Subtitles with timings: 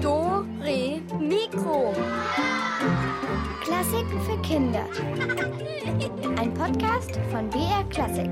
[0.00, 0.44] Dore
[1.18, 1.92] Mikro.
[3.60, 4.86] Klassiken für Kinder.
[6.38, 8.30] Ein Podcast von BR Klassik.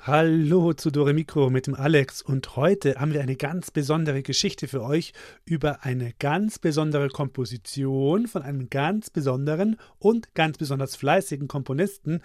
[0.00, 4.66] Hallo zu Dore Mikro mit dem Alex und heute haben wir eine ganz besondere Geschichte
[4.66, 5.12] für euch
[5.44, 12.22] über eine ganz besondere Komposition von einem ganz besonderen und ganz besonders fleißigen Komponisten.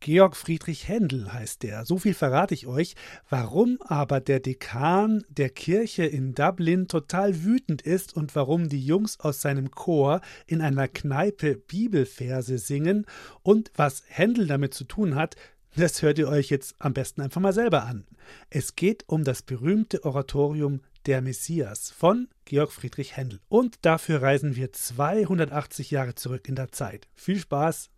[0.00, 1.84] Georg Friedrich Händel heißt der.
[1.84, 2.94] So viel verrate ich euch.
[3.28, 9.18] Warum aber der Dekan der Kirche in Dublin total wütend ist und warum die Jungs
[9.20, 13.06] aus seinem Chor in einer Kneipe Bibelverse singen
[13.42, 15.34] und was Händel damit zu tun hat,
[15.74, 18.06] das hört ihr euch jetzt am besten einfach mal selber an.
[18.50, 23.40] Es geht um das berühmte Oratorium Der Messias von Georg Friedrich Händel.
[23.48, 27.08] Und dafür reisen wir 280 Jahre zurück in der Zeit.
[27.14, 27.90] Viel Spaß!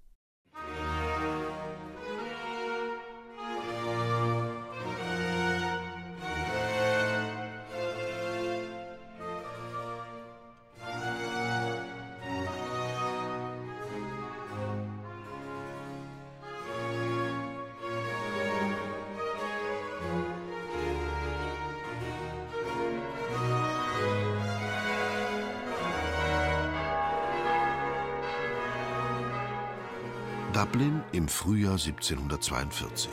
[31.31, 33.09] Frühjahr 1742.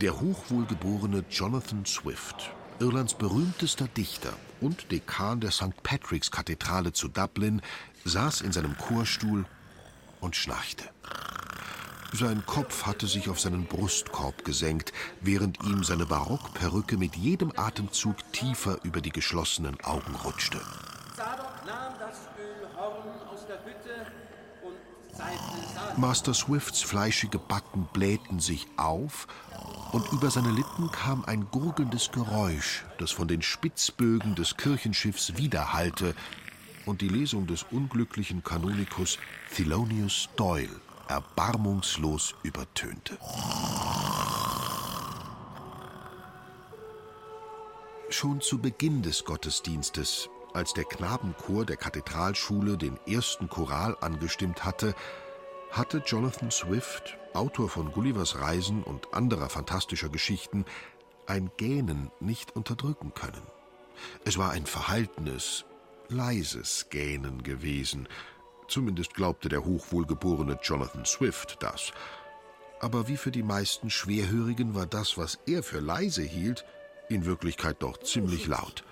[0.00, 5.82] Der hochwohlgeborene Jonathan Swift, Irlands berühmtester Dichter und Dekan der St.
[5.82, 7.60] Patrick's Kathedrale zu Dublin,
[8.04, 9.44] saß in seinem Chorstuhl
[10.20, 10.84] und schnarchte.
[12.12, 18.16] Sein Kopf hatte sich auf seinen Brustkorb gesenkt, während ihm seine Barockperücke mit jedem Atemzug
[18.32, 20.60] tiefer über die geschlossenen Augen rutschte.
[25.96, 29.26] Master Swifts fleischige Backen blähten sich auf,
[29.92, 36.14] und über seine Lippen kam ein gurgelndes Geräusch, das von den Spitzbögen des Kirchenschiffs widerhallte
[36.84, 39.18] und die Lesung des unglücklichen Kanonikus
[39.54, 43.16] Thelonius Doyle erbarmungslos übertönte.
[48.08, 54.94] Schon zu Beginn des Gottesdienstes, als der Knabenchor der Kathedralschule den ersten Choral angestimmt hatte,
[55.70, 60.64] hatte Jonathan Swift, Autor von Gullivers Reisen und anderer fantastischer Geschichten,
[61.26, 63.42] ein Gähnen nicht unterdrücken können.
[64.24, 65.66] Es war ein verhaltenes,
[66.08, 68.08] leises Gähnen gewesen.
[68.66, 71.92] Zumindest glaubte der hochwohlgeborene Jonathan Swift das.
[72.80, 76.64] Aber wie für die meisten Schwerhörigen war das, was er für leise hielt,
[77.10, 78.84] in Wirklichkeit doch ziemlich laut.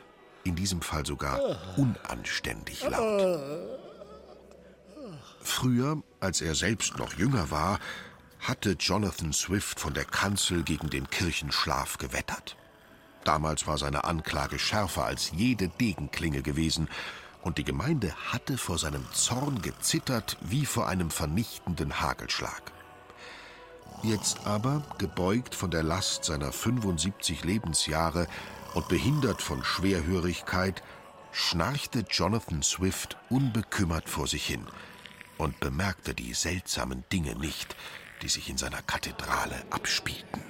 [0.44, 1.40] In diesem Fall sogar
[1.76, 3.80] unanständig laut.
[5.40, 7.78] Früher, als er selbst noch jünger war,
[8.40, 12.56] hatte Jonathan Swift von der Kanzel gegen den Kirchenschlaf gewettert.
[13.24, 16.88] Damals war seine Anklage schärfer als jede Degenklinge gewesen,
[17.42, 22.72] und die Gemeinde hatte vor seinem Zorn gezittert wie vor einem vernichtenden Hagelschlag.
[24.02, 28.26] Jetzt aber, gebeugt von der Last seiner 75 Lebensjahre
[28.74, 30.82] und behindert von Schwerhörigkeit,
[31.32, 34.66] schnarchte Jonathan Swift unbekümmert vor sich hin–
[35.38, 37.76] und bemerkte die seltsamen Dinge nicht,
[38.22, 40.42] die sich in seiner Kathedrale abspielten.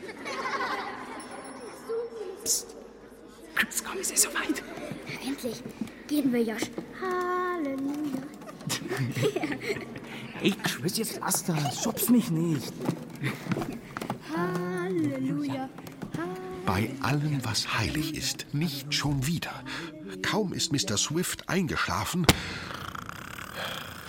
[2.43, 2.77] Psst.
[3.61, 4.63] Jetzt kommen sie so weit.
[5.25, 5.63] Endlich
[6.09, 6.71] gehen wir, Josh.
[7.01, 8.23] Halleluja.
[10.41, 11.83] hey, Chris, jetzt lass das.
[11.83, 12.73] Schubs mich nicht.
[14.37, 15.69] Halleluja.
[16.67, 19.53] Bei allem, was heilig ist, nicht schon wieder.
[20.23, 20.97] Kaum ist Mr.
[20.97, 22.27] Swift eingeschlafen,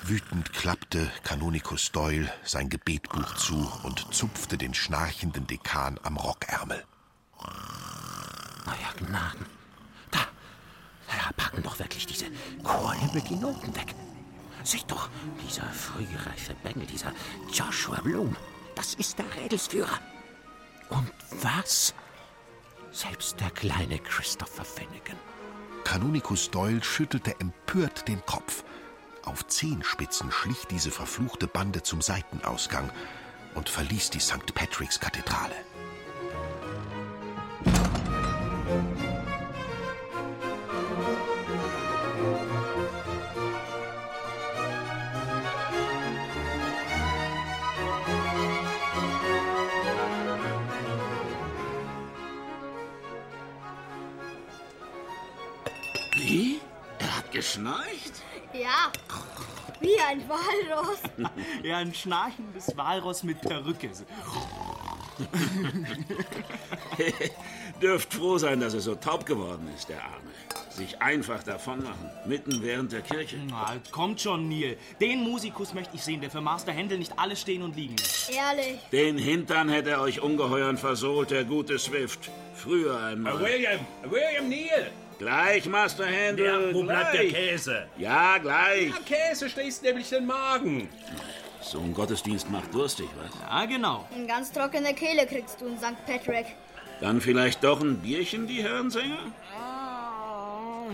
[0.07, 6.83] Wütend klappte Kanonikus Doyle sein Gebetbuch zu und zupfte den schnarchenden Dekan am Rockärmel.
[7.39, 9.47] Euer Gnaden.
[10.11, 10.19] Da,
[11.07, 12.27] da packen doch wirklich diese
[12.63, 13.95] Chorhimmel die Noten weg.
[14.63, 15.09] Seht doch,
[15.43, 17.11] dieser frühreife Bengel, dieser
[17.51, 18.35] Joshua Bloom,
[18.75, 19.99] das ist der Rädelsführer.
[20.89, 21.11] Und
[21.41, 21.95] was?
[22.95, 25.17] Selbst der kleine Christopher Finnegan.
[25.83, 28.63] Kanonikus Doyle schüttelte empört den Kopf.
[29.25, 32.89] Auf Zehenspitzen schlich diese verfluchte Bande zum Seitenausgang
[33.53, 34.55] und verließ die St.
[34.55, 35.55] Patricks Kathedrale.
[57.55, 58.21] Hat geschnarcht?
[58.53, 58.91] Ja,
[59.79, 60.99] wie ein Walross.
[61.63, 63.89] ja, ein schnarchendes Walross mit Perücke.
[67.81, 70.15] Dürft froh sein, dass er so taub geworden ist, der Arme.
[70.69, 73.37] Sich einfach davon machen, mitten während der Kirche.
[73.47, 74.77] Na, kommt schon, Neil.
[74.99, 78.29] Den Musikus möchte ich sehen, der für Master Händel nicht alles stehen und liegen lässt.
[78.29, 78.81] Ehrlich.
[78.91, 82.29] Den Hintern hätte er euch ungeheuern versohlt, der gute Swift.
[82.55, 83.39] Früher einmal.
[83.39, 84.91] William, William Neal.
[85.17, 86.45] Gleich, Master Händel.
[86.45, 87.33] Ja, wo bleibt der gleich.
[87.33, 87.87] Käse?
[87.97, 88.89] Ja, gleich.
[88.89, 90.89] Ja, Käse schließt nämlich den Magen.
[91.61, 93.31] So ein Gottesdienst macht durstig, was?
[93.41, 94.07] Ja, genau.
[94.13, 96.05] Eine ganz trockene Kehle kriegst du in St.
[96.05, 96.47] Patrick.
[97.01, 99.17] Dann vielleicht doch ein Bierchen, die Herren Sänger?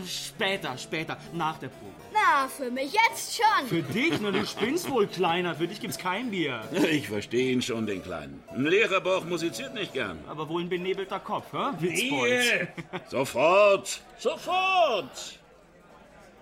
[0.08, 1.92] Später, später, nach der Probe.
[2.14, 3.68] Na, für mich jetzt schon.
[3.68, 5.56] Für dich, na, du spinnst wohl, Kleiner.
[5.56, 6.68] Für dich gibt's kein Bier.
[6.90, 8.44] Ich verstehe ihn schon, den Kleinen.
[8.50, 10.20] Ein leerer Bauch musiziert nicht gern.
[10.28, 11.72] Aber wohl ein benebelter Kopf, hä?
[11.80, 12.68] Witzbold.
[13.10, 14.02] Sofort!
[14.18, 15.40] Sofort!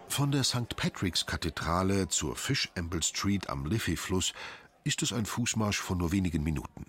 [0.07, 0.75] Von der St.
[0.75, 4.33] Patrick's Kathedrale zur Fish Amble Street am Liffey-Fluss
[4.83, 6.85] ist es ein Fußmarsch von nur wenigen Minuten.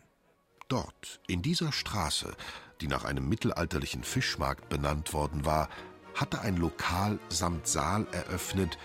[0.68, 2.34] Dort, in dieser Straße,
[2.80, 5.68] die nach einem mittelalterlichen Fischmarkt benannt worden war,
[6.14, 8.78] hatte ein Lokal samt Saal eröffnet,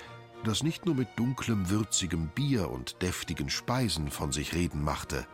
[0.43, 5.25] das nicht nur mit dunklem, würzigem Bier und deftigen Speisen von sich reden machte.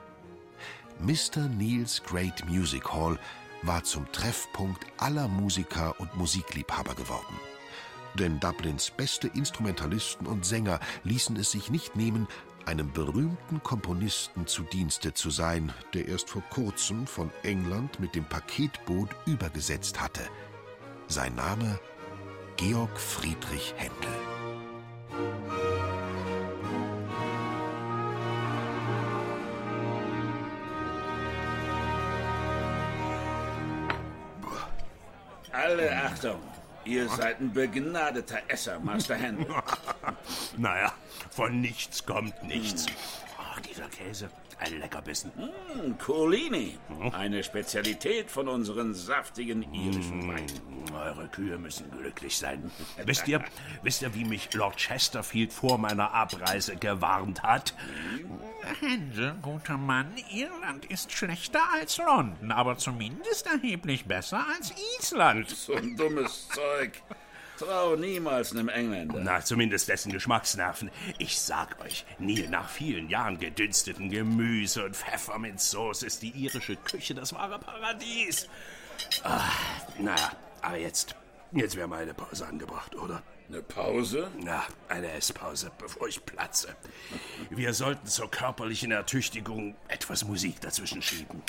[0.99, 1.47] Mr.
[1.49, 3.19] Neils Great Music Hall
[3.63, 7.39] war zum Treffpunkt aller Musiker und Musikliebhaber geworden.
[8.15, 12.27] Denn Dublins beste Instrumentalisten und Sänger ließen es sich nicht nehmen,
[12.65, 18.25] einem berühmten Komponisten zu Dienste zu sein, der erst vor kurzem von England mit dem
[18.25, 20.21] Paketboot übergesetzt hatte.
[21.11, 21.77] Sein Name
[22.55, 24.09] Georg Friedrich Händel.
[35.51, 36.39] Alle Achtung!
[36.85, 39.47] Ihr seid ein begnadeter Esser, Master Händel.
[40.57, 40.93] Naja,
[41.29, 42.85] von nichts kommt nichts.
[43.37, 44.29] Ach, dieser Käse,
[44.61, 45.31] ein Leckerbissen.
[45.35, 46.77] Hm, Colini,
[47.11, 50.47] eine Spezialität von unseren saftigen irischen Weinen.
[50.47, 52.69] Hm, Eure Kühe müssen glücklich sein.
[53.05, 53.43] wisst ihr,
[53.81, 57.73] wisst ihr, wie mich Lord Chesterfield vor meiner Abreise gewarnt hat?
[58.79, 65.49] Händel, guter Mann, Irland ist schlechter als London, aber zumindest erheblich besser als Island.
[65.49, 67.01] So ein dummes Zeug.
[67.61, 69.19] Trau niemals einem Engländer.
[69.19, 70.89] Na, zumindest dessen Geschmacksnerven.
[71.19, 77.13] Ich sag euch, Neil, nach vielen Jahren gedünsteten Gemüse und Pfefferminzsoße ist die irische Küche
[77.13, 78.47] das wahre Paradies.
[79.23, 79.43] Ah,
[79.99, 80.31] naja,
[80.63, 81.15] aber jetzt,
[81.51, 83.21] jetzt wäre mal eine Pause angebracht, oder?
[83.47, 84.31] Eine Pause?
[84.43, 86.75] Na, eine Esspause, bevor ich platze.
[87.51, 91.43] Wir sollten zur körperlichen Ertüchtigung etwas Musik dazwischen schieben.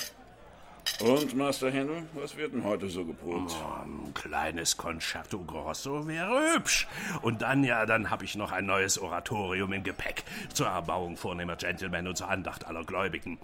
[1.00, 3.54] Und, Master Händel, was wird denn heute so geprobt?
[3.82, 6.86] Ein kleines Concerto Grosso wäre hübsch.
[7.22, 11.56] Und dann, ja, dann habe ich noch ein neues Oratorium im Gepäck zur Erbauung vornehmer
[11.56, 13.38] Gentlemen und zur Andacht aller Gläubigen.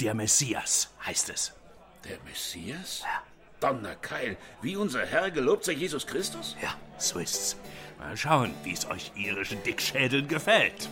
[0.00, 1.52] Der Messias heißt es.
[2.08, 3.04] Der Messias?
[3.60, 6.56] Donnerkeil, wie unser Herr gelobt sei Jesus Christus?
[6.62, 7.56] Ja, so ist's.
[7.98, 10.88] Mal schauen, wie es euch irischen Dickschädeln gefällt.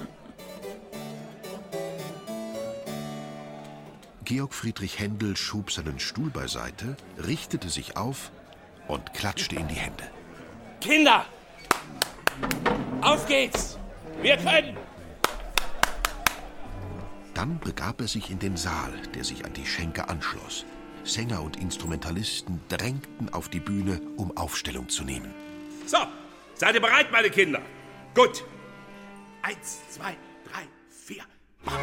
[4.29, 8.31] Georg Friedrich Händel schob seinen Stuhl beiseite, richtete sich auf
[8.87, 10.05] und klatschte in die Hände.
[10.83, 11.25] Kinder!
[13.01, 13.79] Auf geht's!
[14.21, 14.77] Wir können!
[17.33, 20.67] Dann begab er sich in den Saal, der sich an die Schenke anschloss.
[21.05, 25.33] Sänger und Instrumentalisten drängten auf die Bühne, um Aufstellung zu nehmen.
[25.87, 26.01] So,
[26.55, 27.63] seid ihr bereit, meine Kinder?
[28.15, 28.45] Gut.
[29.41, 30.15] Eins, zwei,
[30.45, 31.25] drei, vier.
[31.65, 31.81] Bam,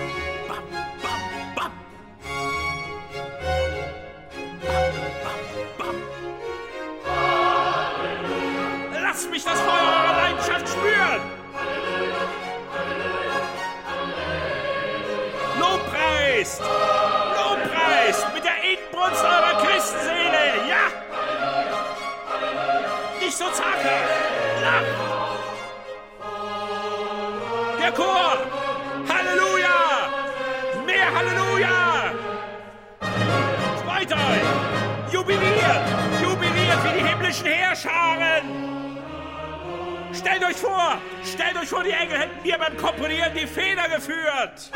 [23.37, 23.83] Nicht so zaghaft!
[24.61, 24.85] Lacht!
[27.81, 28.37] Der Chor!
[29.09, 30.09] Halleluja!
[30.85, 32.13] Mehr Halleluja!
[33.83, 35.13] Freut euch!
[35.13, 35.85] Jubiliert!
[36.23, 38.43] Jubiliert wie die himmlischen Heerscharen!
[40.13, 40.97] Stellt euch vor!
[41.25, 44.71] Stellt euch vor, die Engel hätten mir beim Komponieren die Feder geführt!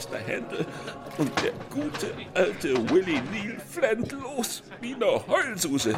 [0.00, 0.64] Master Händel
[1.18, 5.94] und der gute alte Willie Neal flennt los wie eine Heulsuse.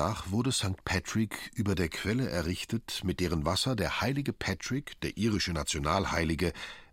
[0.00, 0.82] Legende nach wurde St.
[0.84, 6.52] Patrick über der Quelle errichtet, mit deren Wasser der heilige Patrick, der irische Nationalheilige,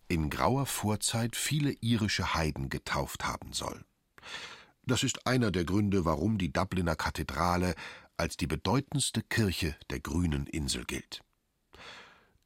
[0.09, 3.85] in grauer Vorzeit viele irische Heiden getauft haben soll.
[4.85, 7.75] Das ist einer der Gründe, warum die Dubliner Kathedrale
[8.17, 11.21] als die bedeutendste Kirche der grünen Insel gilt.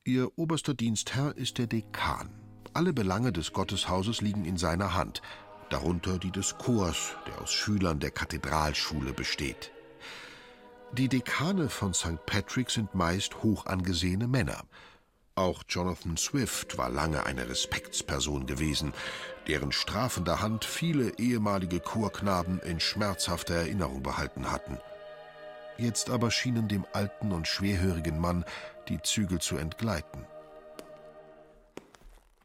[0.03, 2.29] Ihr oberster Dienstherr ist der Dekan.
[2.73, 5.21] Alle Belange des Gotteshauses liegen in seiner Hand,
[5.69, 9.71] darunter die des Chors, der aus Schülern der Kathedralschule besteht.
[10.93, 12.25] Die Dekane von St.
[12.25, 14.65] Patrick sind meist hoch angesehene Männer.
[15.35, 18.93] Auch Jonathan Swift war lange eine Respektsperson gewesen,
[19.47, 24.77] deren strafender Hand viele ehemalige Chorknaben in schmerzhafter Erinnerung behalten hatten.
[25.77, 28.43] Jetzt aber schienen dem alten und schwerhörigen Mann
[28.89, 30.27] die Zügel zu entgleiten.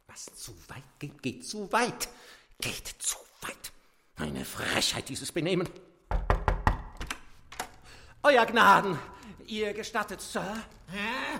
[0.06, 2.08] Was zu weit geht, geht zu weit.
[2.60, 3.72] Geht zu weit.
[4.14, 5.68] Eine Frechheit, dieses Benehmen.
[8.28, 8.98] Euer Gnaden,
[9.46, 10.56] ihr gestattet, Sir?
[10.90, 11.38] Hä?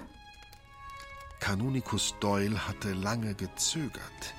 [1.41, 4.35] Kanonikus Doyle hatte lange gezögert.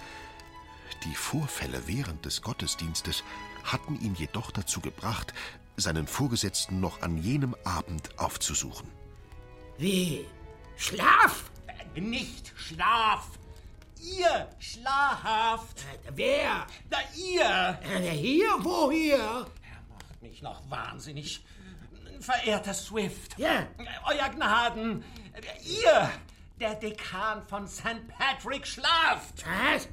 [1.03, 3.25] Die Vorfälle während des Gottesdienstes
[3.65, 5.33] hatten ihn jedoch dazu gebracht,
[5.75, 8.89] seinen Vorgesetzten noch an jenem Abend aufzusuchen.
[9.77, 10.25] Wie?
[10.77, 11.51] Schlaf?
[11.95, 13.27] Nicht Schlaf.
[13.99, 15.81] Ihr schlafhaft.
[15.81, 16.65] Äh, wer?
[16.89, 17.77] Na, ihr.
[17.83, 18.47] Äh, hier?
[18.59, 19.17] Wo hier?
[19.17, 21.43] Er macht mich noch wahnsinnig.
[22.21, 23.37] Verehrter Swift.
[23.37, 23.67] Ja.
[24.05, 25.03] Euer Gnaden.
[25.63, 26.11] Ihr,
[26.59, 28.07] der Dekan von St.
[28.17, 29.45] Patrick, schlaft.
[29.45, 29.87] Was?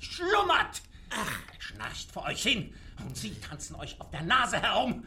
[0.00, 0.82] Schlummert.
[1.10, 2.74] Ach, schnarcht vor euch hin.
[3.04, 5.06] Und Sie tanzen euch auf der Nase herum.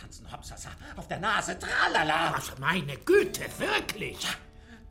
[0.00, 2.34] Tanzen Hopsasa auf der Nase, tralala.
[2.36, 4.22] Ach, meine Güte, wirklich?
[4.22, 4.30] Ja,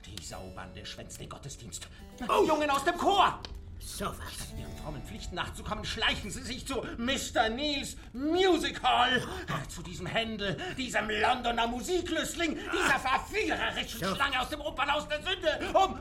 [0.05, 1.87] die Saubande schwänzt den Gottesdienst.
[2.27, 2.45] Oh.
[2.45, 3.41] Jungen aus dem Chor.
[3.79, 4.33] So was.
[4.33, 7.49] Statt ihren frommen Pflichten nachzukommen, schleichen sie sich zu Mr.
[7.49, 9.21] Neils Music Hall.
[9.69, 14.15] Zu diesem Händel, diesem Londoner Musiklüstling, dieser verführerischen so.
[14.15, 15.99] Schlange aus dem Opernhaus der Sünde, um...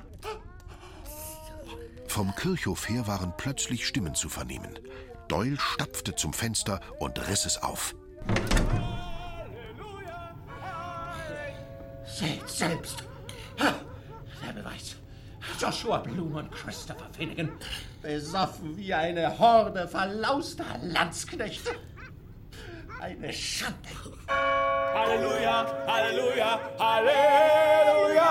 [2.08, 4.78] Vom Kirchhof her waren plötzlich Stimmen zu vernehmen.
[5.28, 7.94] Doyle stapfte zum Fenster und riss es auf.
[12.06, 13.04] Seht selbst.
[13.58, 14.96] Der Beweis.
[15.58, 17.50] Joshua Bloom und Christopher Finnegan.
[18.02, 21.70] Besoffen wie eine Horde verlauster Landsknechte.
[23.00, 23.76] Eine Schande.
[24.28, 28.28] Halleluja, Halleluja, Halleluja,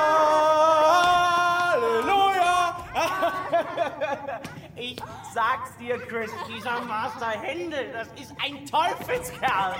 [1.72, 2.76] Halleluja.
[4.78, 4.98] Ich
[5.34, 9.74] sag's dir, Chris, dieser Master Händel, das ist ein Teufelskerl.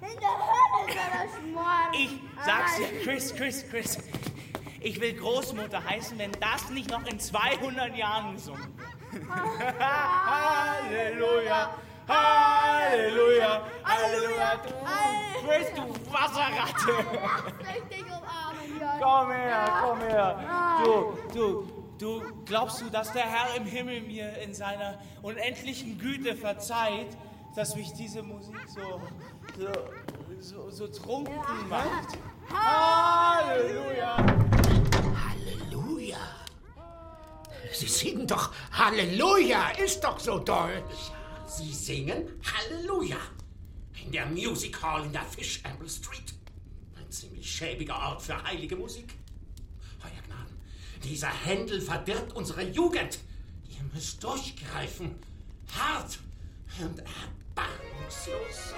[0.00, 1.92] In der Hölle soll er schmoren.
[1.92, 3.98] Ich sag's dir, Chris, Chris, Chris.
[4.80, 8.74] Ich will Großmutter heißen, wenn das nicht noch in 200 Jahren gesungen
[10.28, 11.70] Halleluja,
[12.06, 14.62] Halleluja, Halleluja.
[15.44, 15.82] Chris, du
[16.12, 16.92] Wasserratte.
[19.00, 20.80] Komm her, komm her.
[20.84, 21.68] Du, du,
[21.98, 27.16] du, glaubst du, dass der Herr im Himmel mir in seiner unendlichen Güte verzeiht,
[27.54, 29.00] dass mich diese Musik so,
[29.58, 29.72] so,
[30.40, 32.18] so, so trunken macht?
[32.52, 34.16] Halleluja.
[36.14, 36.18] Halleluja.
[37.72, 40.82] Sie singen doch Halleluja, ist doch so doll.
[40.88, 43.18] Ja, Sie singen Halleluja.
[44.04, 46.34] In der Music Hall in der Fish Amble Street.
[46.96, 49.14] Ein ziemlich schäbiger Ort für heilige Musik.
[50.02, 50.56] Euer Gnaden,
[51.02, 53.18] dieser Händel verdirbt unsere Jugend.
[53.68, 55.16] Ihr müsst durchgreifen.
[55.76, 56.18] Hart
[56.80, 58.74] und erbarmungslos.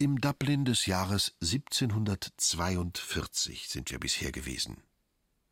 [0.00, 4.84] Im Dublin des Jahres 1742 sind wir bisher gewesen.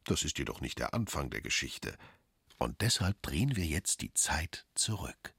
[0.05, 1.97] Das ist jedoch nicht der Anfang der Geschichte.
[2.57, 5.35] Und deshalb drehen wir jetzt die Zeit zurück.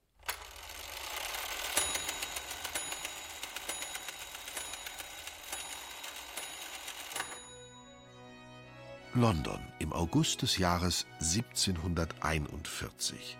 [9.13, 13.37] London im August des Jahres 1741.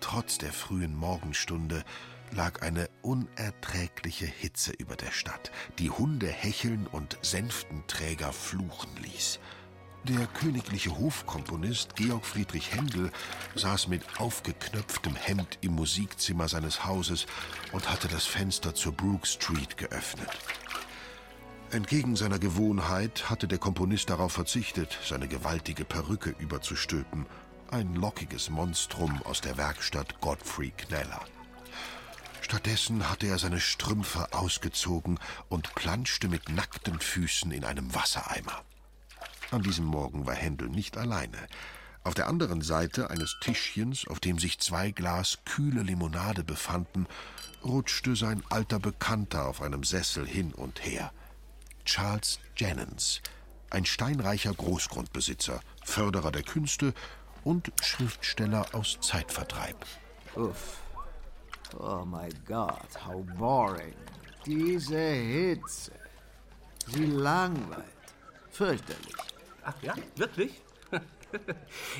[0.00, 1.82] Trotz der frühen Morgenstunde
[2.30, 9.40] lag eine unerträgliche Hitze über der Stadt, die Hunde hecheln und Sänftenträger fluchen ließ.
[10.04, 13.12] Der königliche Hofkomponist Georg Friedrich Händel
[13.54, 17.26] saß mit aufgeknöpftem Hemd im Musikzimmer seines Hauses
[17.70, 20.30] und hatte das Fenster zur Brook Street geöffnet.
[21.70, 27.26] Entgegen seiner Gewohnheit hatte der Komponist darauf verzichtet, seine gewaltige Perücke überzustülpen,
[27.70, 31.20] ein lockiges Monstrum aus der Werkstatt Godfrey Kneller.
[32.52, 35.18] Stattdessen hatte er seine Strümpfe ausgezogen
[35.48, 38.62] und planschte mit nackten Füßen in einem Wassereimer.
[39.50, 41.38] An diesem Morgen war Händel nicht alleine.
[42.04, 47.06] Auf der anderen Seite eines Tischchens, auf dem sich zwei Glas kühle Limonade befanden,
[47.64, 51.10] rutschte sein alter Bekannter auf einem Sessel hin und her.
[51.86, 53.22] Charles Jennens,
[53.70, 56.92] ein steinreicher Großgrundbesitzer, Förderer der Künste
[57.44, 59.86] und Schriftsteller aus Zeitvertreib.
[60.34, 60.81] Uff.
[61.78, 63.94] Oh my God, how boring.
[64.44, 65.92] Diese Hitze.
[66.88, 67.84] Sie langweilt.
[68.50, 69.14] Fürchterlich.
[69.64, 70.60] Ach ja, wirklich?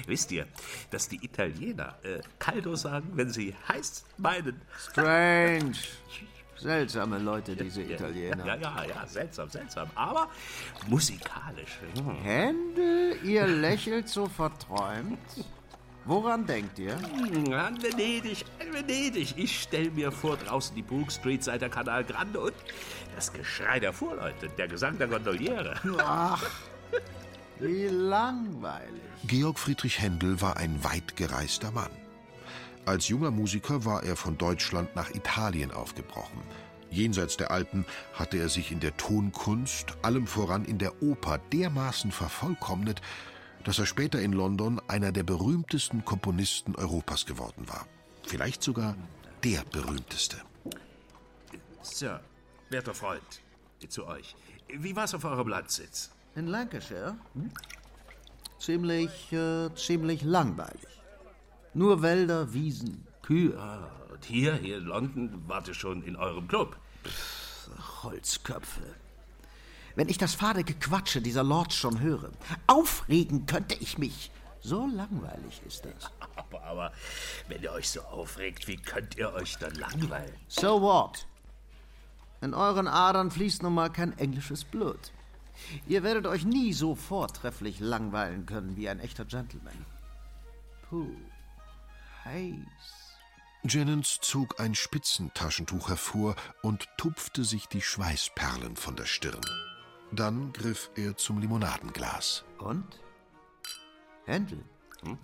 [0.06, 0.46] Wisst ihr,
[0.90, 4.60] dass die Italiener äh, Caldo sagen, wenn sie heiß meinen?
[4.76, 5.72] Strange.
[6.56, 8.46] Seltsame Leute, diese Italiener.
[8.46, 9.90] Ja, ja, ja, seltsam, seltsam.
[9.96, 10.28] Aber
[10.86, 11.80] musikalisch.
[11.96, 12.16] Hm.
[12.22, 15.18] Hände, ihr lächelt so verträumt.
[16.04, 16.94] Woran denkt ihr?
[16.94, 19.34] An Venedig, an Venedig.
[19.36, 22.54] Ich stell mir vor, draußen die Brook Street seit der Canal Grande und
[23.14, 25.74] das Geschrei der Fuhrleute, der Gesang der Gondoliere.
[25.98, 26.44] Ach,
[27.60, 29.00] wie langweilig.
[29.28, 31.90] Georg Friedrich Händel war ein weit gereister Mann.
[32.84, 36.42] Als junger Musiker war er von Deutschland nach Italien aufgebrochen.
[36.90, 42.10] Jenseits der Alpen hatte er sich in der Tonkunst, allem voran in der Oper, dermaßen
[42.10, 43.00] vervollkommnet,
[43.64, 47.86] dass er später in London einer der berühmtesten Komponisten Europas geworden war.
[48.24, 48.96] Vielleicht sogar
[49.44, 50.36] der berühmteste.
[51.82, 52.20] Sir,
[52.70, 53.22] werter Freund,
[53.88, 54.36] zu euch.
[54.68, 56.10] Wie war's auf eurem Landsitz?
[56.34, 57.16] In Lancashire?
[58.58, 60.88] Ziemlich, äh, ziemlich langweilig.
[61.74, 63.58] Nur Wälder, Wiesen, Kühe.
[63.58, 66.76] Ah, und hier, hier in London, wart ihr schon in eurem Club.
[68.02, 68.94] Holzköpfe.
[69.94, 72.30] Wenn ich das fade Gequatsche dieser Lords schon höre,
[72.66, 74.30] aufregen könnte ich mich.
[74.60, 76.10] So langweilig ist das.
[76.36, 76.92] Aber, aber,
[77.48, 80.34] wenn ihr euch so aufregt, wie könnt ihr euch dann langweilen?
[80.48, 81.26] So what?
[82.40, 85.12] In euren Adern fließt nun mal kein englisches Blut.
[85.86, 89.86] Ihr werdet euch nie so vortrefflich langweilen können wie ein echter Gentleman.
[90.88, 91.16] Puh,
[92.24, 93.12] heiß.
[93.64, 99.40] Jennings zog ein Spitzentaschentuch hervor und tupfte sich die Schweißperlen von der Stirn.
[100.12, 102.44] Dann griff er zum Limonadenglas.
[102.58, 103.00] Und?
[104.26, 104.62] Händel?
[105.02, 105.18] Hm?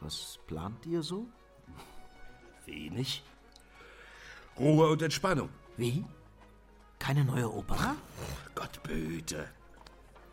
[0.00, 1.26] Was plant ihr so?
[2.64, 3.22] Wenig.
[4.58, 5.48] Ruhe und Entspannung.
[5.76, 6.04] Wie?
[6.98, 7.94] Keine neue Oper?
[8.56, 9.48] Gott behüte.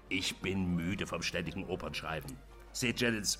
[0.09, 2.35] Ich bin müde vom ständigen Opernschreiben.
[2.71, 3.39] Seht, Jennings,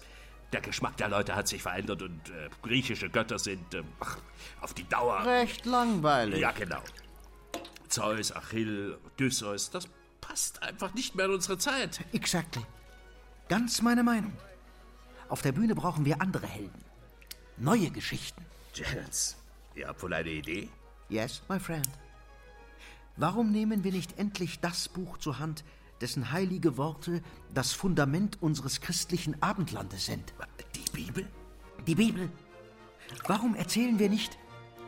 [0.51, 3.81] der Geschmack der Leute hat sich verändert und äh, griechische Götter sind äh,
[4.61, 5.25] auf die Dauer.
[5.25, 6.39] Recht langweilig.
[6.39, 6.81] Ja, genau.
[7.93, 9.87] Zeus, Achill, Odysseus, das
[10.19, 12.03] passt einfach nicht mehr in unsere Zeit.
[12.11, 12.65] Exactly.
[13.49, 14.33] Ganz meine Meinung.
[15.29, 16.83] Auf der Bühne brauchen wir andere Helden.
[17.57, 18.43] Neue Geschichten.
[18.73, 19.37] Jennings,
[19.75, 20.69] ihr habt wohl eine Idee?
[21.09, 21.87] Yes, my friend.
[23.15, 25.63] Warum nehmen wir nicht endlich das Buch zur Hand,
[26.01, 27.21] dessen heilige Worte
[27.53, 30.33] das Fundament unseres christlichen Abendlandes sind?
[30.73, 31.27] Die Bibel?
[31.85, 32.31] Die Bibel.
[33.27, 34.39] Warum erzählen wir nicht,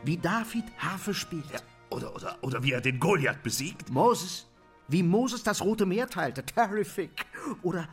[0.04, 1.52] wie David Harfe spielt?
[1.52, 1.60] Ja,
[1.96, 3.90] oder, oder, oder wie er den Goliath besiegt?
[3.90, 4.46] Moses.
[4.88, 6.46] Wie Moses das Rote Meer teilte.
[6.46, 7.26] Terrific.
[7.64, 7.88] Oder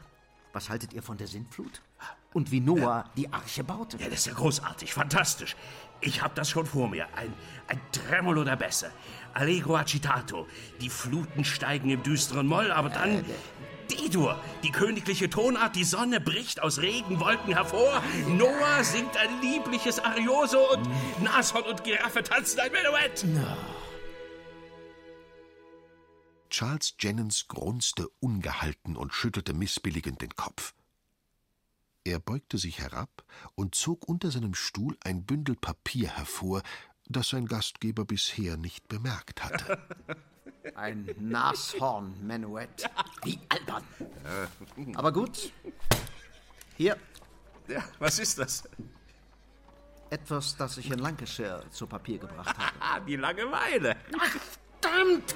[0.52, 1.80] was haltet ihr von der Sintflut?
[2.34, 3.96] Und wie Noah die Arche baute?
[3.98, 5.56] Ja, das ist ja großartig, fantastisch.
[6.00, 7.06] Ich hab das schon vor mir.
[7.16, 7.32] Ein,
[7.68, 8.90] ein Tremolo der Bässe.
[9.34, 10.46] Allegro agitato.
[10.80, 13.24] Die Fluten steigen im düsteren Moll, aber dann...
[13.90, 20.60] D-Dur, die königliche Tonart, die Sonne bricht aus Regenwolken hervor, Noah singt ein liebliches Arioso
[20.72, 20.88] und
[21.22, 23.24] Nashorn und Giraffe tanzen ein Menuett.
[26.52, 30.74] Charles Jennings grunzte ungehalten und schüttelte missbilligend den Kopf.
[32.04, 36.62] Er beugte sich herab und zog unter seinem Stuhl ein Bündel Papier hervor,
[37.08, 39.78] das sein Gastgeber bisher nicht bemerkt hatte.
[40.74, 42.84] Ein Nashorn-Menuett.
[43.24, 43.84] Wie albern.
[44.94, 45.52] Aber gut.
[46.76, 46.98] Hier.
[47.66, 48.68] Ja, was ist das?
[50.10, 52.72] Etwas, das ich in Lancashire zu Papier gebracht habe.
[52.78, 53.96] Ah, die Langeweile.
[54.18, 54.36] Ach,
[54.80, 55.34] verdammt!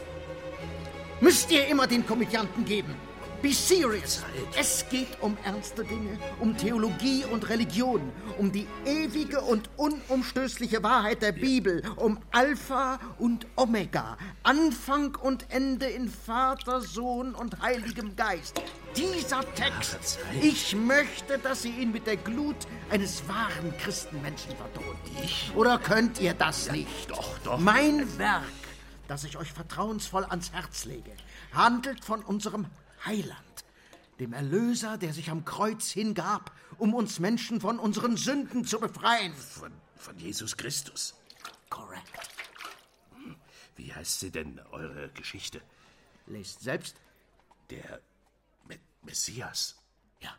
[1.20, 2.94] Müsst ihr immer den Komödianten geben.
[3.40, 4.22] Be serious.
[4.58, 8.00] Es geht um ernste Dinge, um Theologie und Religion,
[8.38, 15.86] um die ewige und unumstößliche Wahrheit der Bibel, um Alpha und Omega, Anfang und Ende
[15.86, 18.60] in Vater, Sohn und Heiligem Geist.
[18.96, 22.56] Dieser Text, ich möchte, dass Sie ihn mit der Glut
[22.90, 24.98] eines wahren Christenmenschen vertonen.
[25.22, 25.52] Ich?
[25.54, 27.10] Oder könnt ihr das nicht?
[27.10, 27.58] Doch, doch.
[27.58, 28.44] Mein Werk,
[29.08, 31.12] das ich euch vertrauensvoll ans Herz lege,
[31.52, 32.66] handelt von unserem
[33.04, 33.64] Heiland,
[34.18, 39.34] dem Erlöser, der sich am Kreuz hingab, um uns Menschen von unseren Sünden zu befreien.
[39.34, 41.14] Von, von Jesus Christus.
[41.68, 42.02] Korrekt.
[43.76, 45.60] Wie heißt sie denn, eure Geschichte?
[46.26, 46.96] Lest selbst.
[47.70, 48.00] Der
[48.66, 49.76] Me Messias.
[50.20, 50.34] Ja.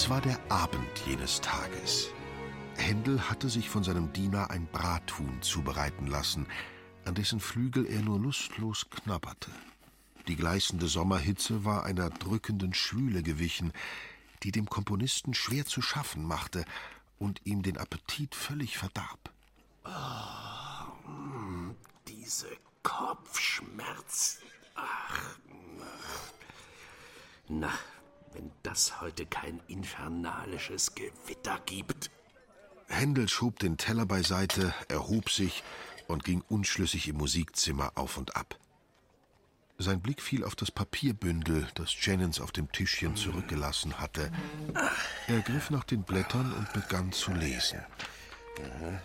[0.00, 2.08] Es war der Abend jenes Tages.
[2.78, 6.46] Händel hatte sich von seinem Diener ein Brathuhn zubereiten lassen,
[7.04, 9.50] an dessen Flügel er nur lustlos knabberte.
[10.26, 13.74] Die gleißende Sommerhitze war einer drückenden Schwüle gewichen,
[14.42, 16.64] die dem Komponisten schwer zu schaffen machte
[17.18, 19.30] und ihm den Appetit völlig verdarb.
[19.84, 21.74] Oh,
[22.08, 22.48] diese
[22.82, 24.38] Kopfschmerz.
[24.74, 25.36] Ach,
[27.48, 27.70] na,
[28.32, 32.10] wenn das heute kein infernalisches Gewitter gibt.
[32.88, 35.62] Händel schob den Teller beiseite, erhob sich
[36.08, 38.58] und ging unschlüssig im Musikzimmer auf und ab.
[39.78, 44.30] Sein Blick fiel auf das Papierbündel, das Jennings auf dem Tischchen zurückgelassen hatte.
[45.26, 47.80] Er griff nach den Blättern und begann zu lesen.
[48.58, 49.00] Aha.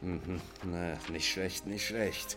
[0.00, 0.40] Mhm.
[0.64, 2.36] Na, nicht schlecht, nicht schlecht.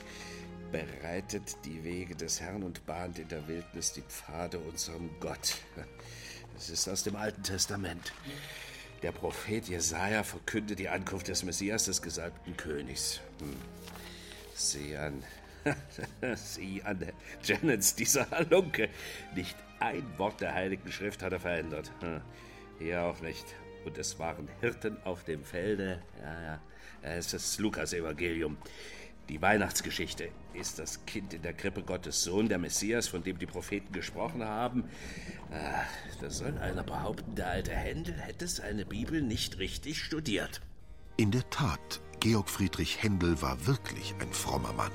[0.84, 5.56] Bereitet die Wege des Herrn und bahnt in der Wildnis die Pfade unserem Gott.
[6.56, 8.14] Das ist aus dem Alten Testament.
[9.02, 13.22] Der Prophet Jesaja verkündet die Ankunft des Messias, des gesalbten Königs.
[13.40, 13.56] Hm.
[14.54, 15.24] Sieh an,
[16.36, 17.12] sieh an,
[17.44, 18.90] Jennings, dieser Halunke.
[19.36, 21.92] Nicht ein Wort der Heiligen Schrift hat er verändert.
[22.00, 22.22] Hm.
[22.80, 23.46] Hier auch nicht.
[23.86, 26.02] Und es waren Hirten auf dem Felde.
[26.22, 26.62] Ja, ja.
[27.02, 28.58] Es ist das Lukas-Evangelium.
[29.30, 30.30] Die Weihnachtsgeschichte.
[30.54, 34.44] Ist das Kind in der Krippe Gottes Sohn, der Messias, von dem die Propheten gesprochen
[34.44, 34.86] haben?
[35.52, 40.62] Ach, da soll einer behaupten, der alte Händel hätte seine Bibel nicht richtig studiert.
[41.18, 44.92] In der Tat, Georg Friedrich Händel war wirklich ein frommer Mann.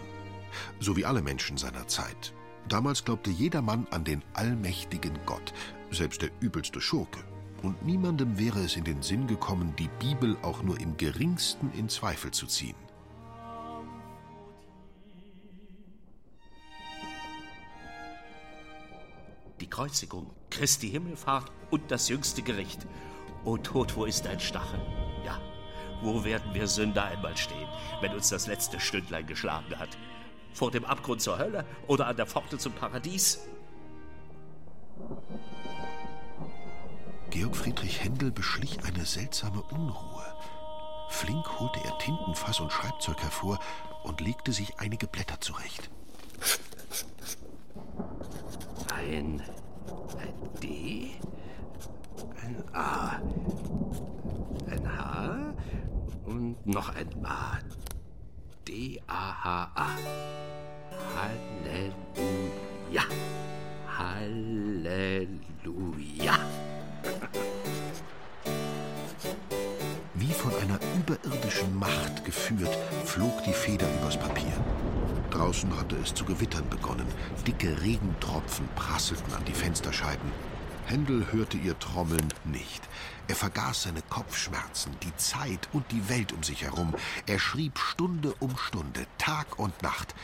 [0.79, 2.33] So wie alle Menschen seiner Zeit.
[2.69, 5.53] Damals glaubte jeder Mann an den allmächtigen Gott,
[5.91, 7.21] selbst der übelste Schurke.
[7.63, 11.89] Und niemandem wäre es in den Sinn gekommen, die Bibel auch nur im geringsten in
[11.89, 12.77] Zweifel zu ziehen.
[19.71, 22.87] Kreuzigung, Christi Himmelfahrt und das jüngste Gericht.
[23.45, 24.81] O Tod, wo ist dein Stachel?
[25.25, 25.41] Ja,
[26.03, 27.69] wo werden wir Sünder einmal stehen,
[28.01, 29.97] wenn uns das letzte Stündlein geschlagen hat?
[30.53, 33.41] Vor dem Abgrund zur Hölle oder an der Pforte zum Paradies?
[37.31, 40.35] Georg Friedrich Händel beschlich eine seltsame Unruhe.
[41.11, 43.59] Flink holte er Tintenfass und Schreibzeug hervor
[44.03, 45.91] und legte sich einige Blätter zurecht.
[48.95, 49.43] Ein,
[50.17, 51.11] ein D,
[52.43, 53.21] ein A,
[54.71, 55.55] ein H
[56.27, 57.59] und noch ein A.
[58.71, 59.89] D-A-H-A.
[61.17, 63.03] Halleluja.
[63.99, 65.29] Halleluja.
[70.15, 74.53] Wie von einer überirdischen Macht geführt, flog die Feder übers Papier.
[75.31, 77.07] Draußen hatte es zu gewittern begonnen.
[77.47, 80.31] Dicke Regentropfen prasselten an die Fensterscheiben.
[80.87, 82.83] Händel hörte ihr Trommeln nicht.
[83.29, 86.95] Er vergaß seine Kopfschmerzen, die Zeit und die Welt um sich herum.
[87.27, 90.15] Er schrieb Stunde um Stunde, Tag und Nacht.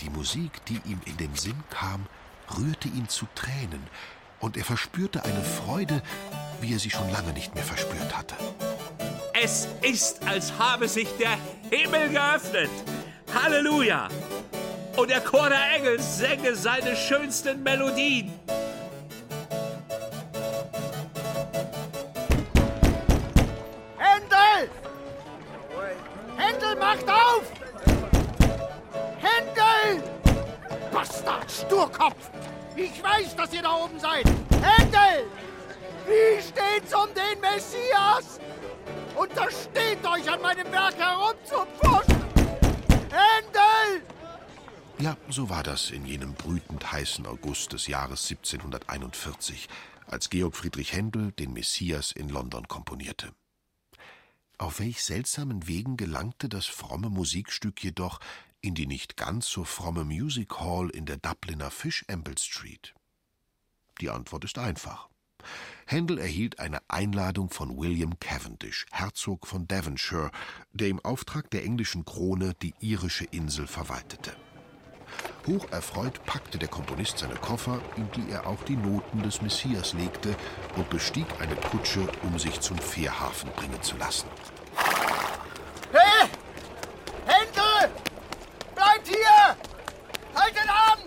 [0.00, 2.06] Die Musik, die ihm in den Sinn kam,
[2.56, 3.86] rührte ihn zu Tränen,
[4.40, 6.02] und er verspürte eine Freude,
[6.62, 8.34] wie er sie schon lange nicht mehr verspürt hatte.
[9.42, 11.36] Es ist, als habe sich der
[11.70, 12.70] Himmel geöffnet.
[13.34, 14.08] Halleluja!
[14.96, 18.32] Und der Chor der Engel sänge seine schönsten Melodien.
[23.96, 24.70] Händel!
[26.36, 27.42] Händel, macht auf!
[29.18, 30.02] Händel!
[30.92, 32.30] Bastard, Sturkopf!
[32.74, 34.24] Ich weiß, dass ihr da oben seid!
[34.60, 35.26] Händel!
[36.06, 38.40] Wie steht's um den Messias?
[39.14, 40.94] Untersteht euch an meinem Werk
[45.32, 49.68] so war das in jenem brütend heißen August des Jahres 1741,
[50.06, 53.32] als Georg Friedrich Händel den Messias in London komponierte.
[54.58, 58.18] Auf welch seltsamen Wegen gelangte das fromme Musikstück jedoch
[58.60, 62.94] in die nicht ganz so fromme Music Hall in der Dubliner Fish Amble Street?
[64.00, 65.08] Die Antwort ist einfach.
[65.86, 70.30] Händel erhielt eine Einladung von William Cavendish, Herzog von Devonshire,
[70.72, 74.36] der im Auftrag der englischen Krone die irische Insel verwaltete.
[75.46, 80.36] Hocherfreut packte der Komponist seine Koffer, in die er auch die Noten des Messias legte,
[80.76, 84.28] und bestieg eine Kutsche, um sich zum Fährhafen bringen zu lassen.
[85.92, 86.28] Hey!
[87.26, 87.90] Händel!
[88.74, 89.56] Bleibt hier!
[90.34, 90.98] Haltet an!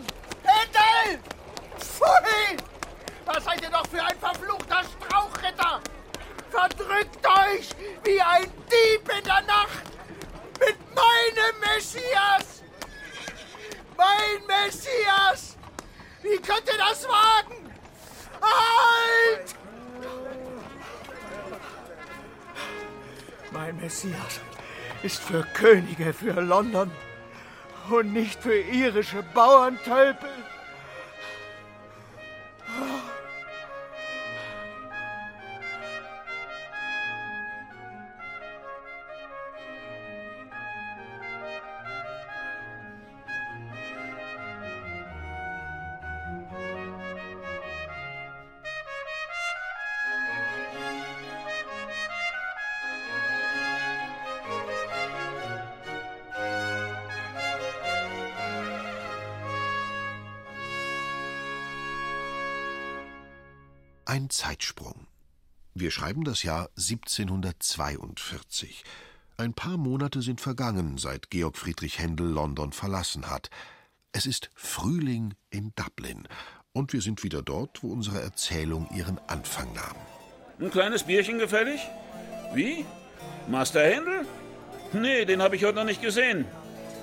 [0.43, 1.19] Händel!
[1.79, 2.57] Pfui!
[3.25, 5.79] Was seid ihr doch für ein verfluchter Strauchritter?
[6.49, 7.69] Verdrückt euch
[8.03, 9.85] wie ein Dieb in der Nacht
[10.59, 12.62] mit meinem Messias!
[13.97, 15.57] Mein Messias!
[16.21, 17.71] Wie könnt ihr das wagen?
[18.41, 19.55] Halt!
[23.51, 24.39] Mein Messias
[25.03, 26.91] ist für Könige, für London
[27.89, 30.29] und nicht für irische Bauerntölpel.
[65.93, 68.83] Schreiben das Jahr 1742.
[69.37, 73.49] Ein paar Monate sind vergangen, seit Georg Friedrich Händel London verlassen hat.
[74.11, 76.27] Es ist Frühling in Dublin
[76.71, 79.95] und wir sind wieder dort, wo unsere Erzählung ihren Anfang nahm.
[80.59, 81.81] Ein kleines Bierchen gefällig?
[82.55, 82.85] Wie?
[83.47, 84.25] Master Händel?
[84.93, 86.45] Nee, den habe ich heute noch nicht gesehen.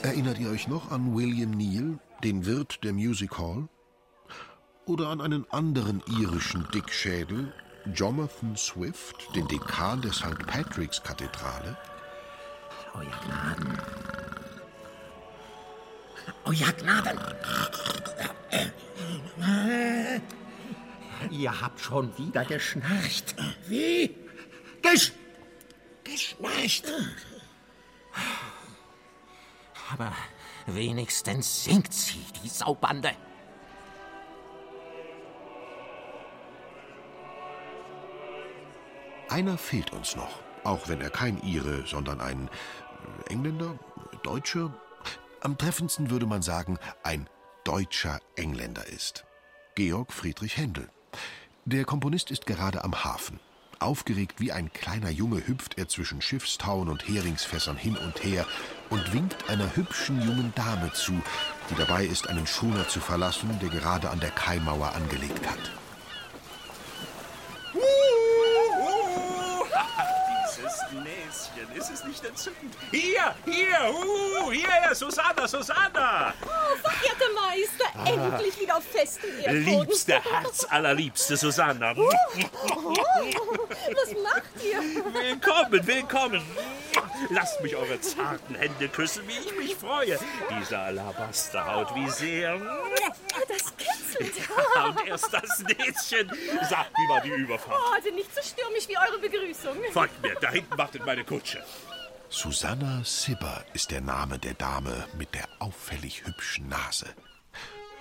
[0.03, 3.68] Erinnert ihr euch noch an William Neal, den Wirt der Music Hall?
[4.87, 7.53] Oder an einen anderen irischen Dickschädel,
[7.87, 10.47] Jonathan Swift, den Dekan der St.
[10.47, 11.77] Patrick's Kathedrale?
[12.95, 13.79] Euer Gnaden.
[16.45, 17.19] Euer Gnaden.
[21.31, 23.35] Ihr habt schon wieder geschnarcht.
[23.66, 24.16] Wie?
[24.83, 25.12] Gesch
[26.05, 26.85] geschnarcht.
[29.93, 30.12] Aber
[30.66, 33.12] wenigstens singt sie, die Saubande.
[39.31, 42.51] Einer fehlt uns noch, auch wenn er kein Ire, sondern ein
[43.29, 43.79] Engländer,
[44.25, 44.75] Deutscher,
[45.40, 47.29] am treffendsten würde man sagen, ein
[47.62, 49.25] deutscher Engländer ist.
[49.77, 50.88] Georg Friedrich Händel.
[51.64, 53.38] Der Komponist ist gerade am Hafen.
[53.79, 58.45] Aufgeregt wie ein kleiner Junge hüpft er zwischen Schiffstauen und Heringsfässern hin und her
[58.90, 61.12] und winkt einer hübschen jungen Dame zu,
[61.71, 65.71] die dabei ist, einen Schoner zu verlassen, der gerade an der Kaimauer angelegt hat.
[71.31, 72.75] Dieses Näschen, ist es nicht entzückend?
[72.90, 76.35] Hier, hier, uh, hier, Susanna, Susanna!
[76.43, 79.88] Oh, verehrter Meister, endlich wieder auf festem Erdboden.
[79.88, 81.95] Liebste, Herz allerliebste Susanna.
[81.97, 82.11] Oh,
[83.95, 84.83] was macht ihr?
[85.12, 86.43] Willkommen, willkommen.
[87.31, 90.19] Lasst mich eure zarten Hände küssen, wie ich mich freue.
[90.59, 92.59] Diese Alabasterhaut, wie sehr.
[93.49, 93.89] Das kitzelt.
[94.21, 96.31] Ja, und erst das Näschen.
[96.69, 97.79] Sagt, wie war die Überfahrt?
[97.79, 99.77] Oh, also nicht so stürmisch wie eure Begrüßung.
[99.93, 101.63] Folgt mir, da hinten wartet meine Kutsche.
[102.29, 107.07] Susanna Sibber ist der Name der Dame mit der auffällig hübschen Nase.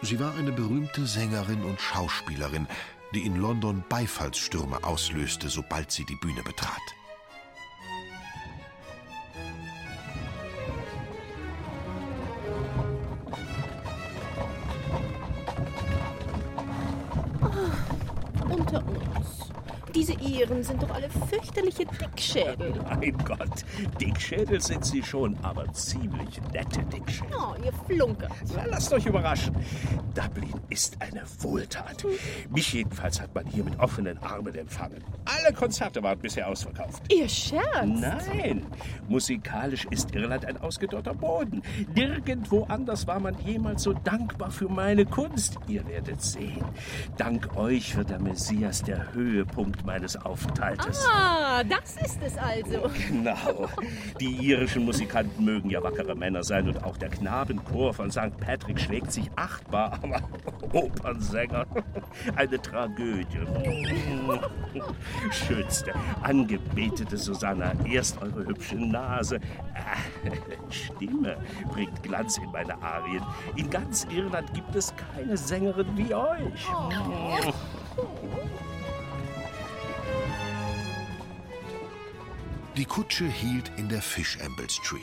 [0.01, 2.67] Sie war eine berühmte Sängerin und Schauspielerin,
[3.13, 6.79] die in London Beifallsstürme auslöste, sobald sie die Bühne betrat.
[18.59, 19.38] Unter uns.
[19.95, 22.73] Diese Iren sind doch alle fürchterliche Dickschädel.
[22.89, 23.65] Mein Gott,
[23.99, 27.35] Dickschädel sind sie schon, aber ziemlich nette Dickschädel.
[27.35, 28.29] Oh, ihr Flunker.
[28.55, 29.55] Na, lasst euch überraschen.
[30.13, 32.05] Dublin ist eine Wohltat.
[32.49, 35.03] Mich jedenfalls hat man hier mit offenen Armen empfangen.
[35.25, 37.01] Alle Konzerte waren bisher ausverkauft.
[37.11, 37.85] Ihr scherzt?
[37.85, 38.65] Nein,
[39.07, 41.61] musikalisch ist Irland ein ausgedörrter Boden.
[41.95, 45.57] Nirgendwo anders war man jemals so dankbar für meine Kunst.
[45.67, 46.63] Ihr werdet sehen.
[47.17, 51.05] Dank euch wird der Messias der Höhepunkt meines Aufenthaltes.
[51.11, 52.89] Ah, das ist es also.
[53.07, 53.69] Genau.
[54.19, 58.37] Die irischen Musikanten mögen ja wackere Männer sein und auch der Knabenchor von St.
[58.39, 60.21] Patrick schlägt sich achtbar, aber
[60.73, 61.65] Opernsänger,
[62.35, 63.39] eine Tragödie.
[65.31, 69.37] Schönste, angebetete Susanna, erst eure hübsche Nase.
[69.37, 70.39] Äh,
[70.69, 71.37] Stimme
[71.71, 73.23] bringt Glanz in meine Arien.
[73.55, 76.67] In ganz Irland gibt es keine Sängerin wie euch.
[82.79, 85.01] Die Kutsche hielt in der Fish-Amble Street.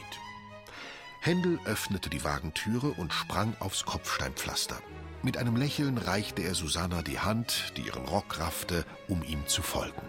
[1.21, 4.79] Händel öffnete die Wagentüre und sprang aufs Kopfsteinpflaster.
[5.23, 9.61] Mit einem Lächeln reichte er Susanna die Hand, die ihren Rock raffte, um ihm zu
[9.61, 10.01] folgen.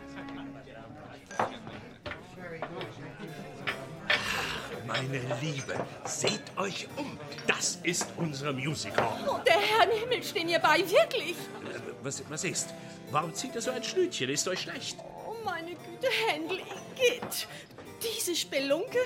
[4.86, 5.75] Meine Liebe,
[6.06, 7.19] seht euch um.
[7.47, 9.10] Das ist unser Musical.
[9.27, 11.32] Oh, der Herr im Himmel stehen ihr bei, wirklich.
[11.32, 12.73] Äh, Was, was ist?
[13.12, 14.30] Warum zieht er so ein Schnütchen?
[14.30, 14.97] Ist euch schlecht?
[15.47, 17.47] Meine Güte, Händel, Igitt.
[18.03, 18.97] Diese Spelunke,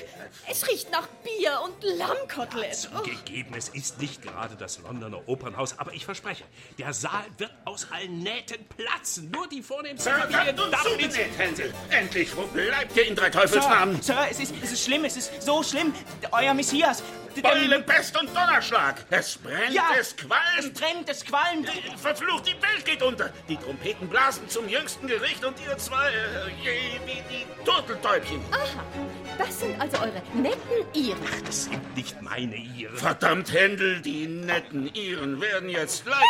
[0.49, 2.89] es riecht nach Bier und Lammkotelett.
[2.93, 2.97] Oh.
[2.97, 6.43] Zugegeben, es ist nicht gerade das Londoner Opernhaus, aber ich verspreche,
[6.79, 9.29] der Saal wird aus allen Nähten platzen.
[9.29, 11.15] Nur die vornehmsten Familien darf mit...
[11.37, 11.73] Händel.
[11.91, 14.01] Endlich, wo bleibt ihr in drei Teufelsnamen?
[14.01, 15.93] Sir, es ist, es ist schlimm, es ist so schlimm.
[16.31, 17.03] Euer Messias.
[17.35, 19.05] Der- Beulen, Pest und Donnerschlag.
[19.09, 20.41] Es brennt, Ja, es qualmt.
[20.59, 21.69] Es brennt, es qualmt.
[22.01, 23.29] Verflucht, die Welt geht unter.
[23.47, 28.41] Die Trompeten blasen zum jüngsten Gericht und ihr zwei, äh, je, wie die Turteltäubchen.
[28.51, 28.83] Aha,
[29.37, 31.19] das sind also eure netten Iren.
[31.45, 32.95] Das sind nicht meine Iren.
[32.97, 36.21] Verdammt, Händel, die netten Iren werden jetzt leiden.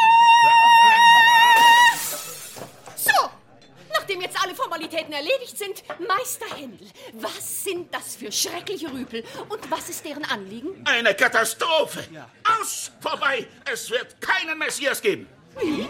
[4.11, 9.71] Nachdem jetzt alle Formalitäten erledigt sind, Meister Händel, was sind das für schreckliche Rüpel und
[9.71, 10.83] was ist deren Anliegen?
[10.83, 12.03] Eine Katastrophe.
[12.59, 13.47] Aus, vorbei.
[13.71, 15.27] Es wird keinen Messias geben.
[15.61, 15.87] Wie?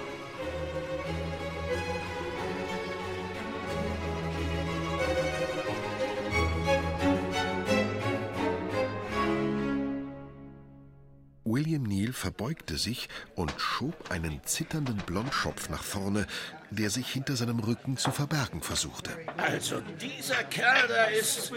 [11.44, 16.28] William Neal verbeugte sich und schob einen zitternden Blondschopf nach vorne,
[16.72, 19.12] der sich hinter seinem Rücken zu verbergen versuchte.
[19.38, 21.52] Also, dieser Kerl da ist...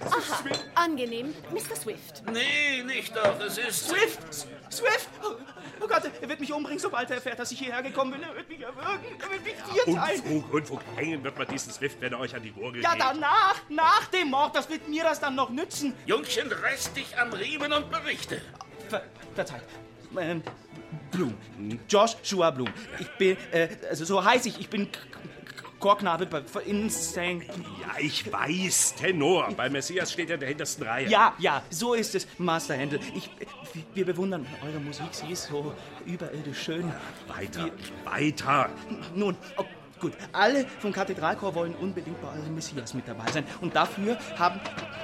[0.00, 1.76] Aha, angenehm, Mr.
[1.76, 2.22] Swift.
[2.32, 3.38] Nee, nicht doch.
[3.40, 3.88] Es ist...
[3.90, 4.32] Swift!
[4.70, 5.08] Swift!
[5.22, 5.34] Oh,
[5.82, 8.22] oh Gott, er wird mich umbringen, sobald er erfährt, dass ich hierher gekommen bin.
[8.22, 9.04] Er wird mich erwürgen.
[9.20, 10.20] Er wird mich dir teilen.
[10.22, 10.80] Unfug, Unfug.
[10.96, 13.02] Hängen wird man diesen Swift, wenn er euch an die Gurgel Ja, geht.
[13.02, 15.92] danach, nach dem Mord, das wird mir das dann noch nützen.
[16.06, 18.40] Jungchen, reiß dich am Riemen und berichte.
[18.88, 19.02] Ver
[19.34, 19.62] verzeiht.
[20.18, 20.42] Ähm,
[21.10, 21.34] Blum.
[21.88, 22.68] Joshua Blum.
[22.98, 24.88] Ich bin, äh, also so heiß ich, ich bin
[25.78, 27.16] Chorknabe bei- in St.
[27.16, 29.48] Ja, ich weiß, Tenor.
[29.56, 31.08] Bei Messias steht er in der hintersten Reihe.
[31.08, 33.00] Ja, ja, so ist es, Master Händel.
[33.16, 33.28] Ich,
[33.94, 35.74] wir bewundern eure Musik, sie ist so
[36.06, 36.92] überirdisch schön.
[37.26, 37.68] Weiter,
[38.04, 38.68] weiter.
[39.16, 39.64] Nun, oh,
[40.00, 43.44] gut, alle vom Kathedralchor wollen unbedingt bei eurem Messias mit dabei sein.
[43.60, 44.60] Und dafür haben,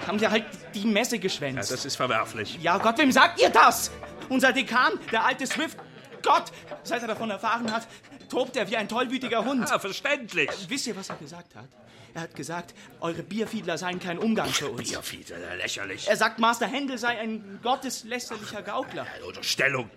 [0.06, 1.72] haben sie halt die Messe Ja, geschwänzt.
[1.72, 2.56] das ist verwerflich.
[2.62, 3.90] Ja, Gott, wem sagt ihr das?
[4.28, 5.78] Unser Dekan, der alte Swift.
[6.22, 6.44] Gott,
[6.82, 7.86] seit er davon erfahren hat,
[8.28, 9.70] tobt er wie ein tollwütiger Hund.
[9.70, 10.50] Ah, verständlich.
[10.68, 11.68] Wisst ihr, was er gesagt hat?
[12.14, 14.90] Er hat gesagt, eure Bierfiedler seien kein Umgang für uns.
[14.90, 16.08] Bierfieder, lächerlich.
[16.08, 19.06] Er sagt, Master Händel sei ein gotteslästerlicher Gaukler.
[19.26, 19.90] Unterstellung.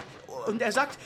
[0.45, 0.99] Und er sagt,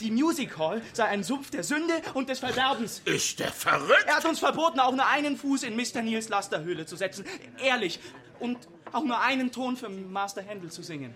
[0.00, 3.02] die Music Hall sei ein Sumpf der Sünde und des Verderbens.
[3.04, 4.06] Ist der verrückt?
[4.06, 6.02] Er hat uns verboten, auch nur einen Fuß in Mr.
[6.02, 7.24] Niels Lasterhöhle zu setzen.
[7.62, 8.00] Ehrlich.
[8.40, 8.58] Und
[8.92, 11.14] auch nur einen Ton für Master Händel zu singen.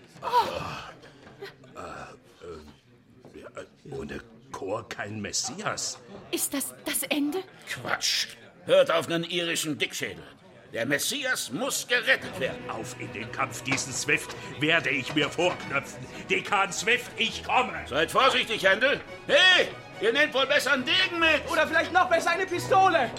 [3.91, 5.97] Ohne Chor kein Messias.
[6.31, 7.39] Ist das das Ende?
[7.69, 8.27] Quatsch.
[8.65, 10.23] Hört auf einen irischen Dickschädel.
[10.73, 12.69] Der Messias muss gerettet werden.
[12.69, 16.05] Auf in den Kampf, diesen Swift werde ich mir vorknöpfen.
[16.29, 17.73] Dekan Swift, ich komme.
[17.87, 19.01] Seid vorsichtig, Händel.
[19.27, 19.67] Hey,
[19.99, 21.41] ihr nehmt wohl besser einen Degen mit.
[21.51, 23.11] Oder vielleicht noch besser eine Pistole.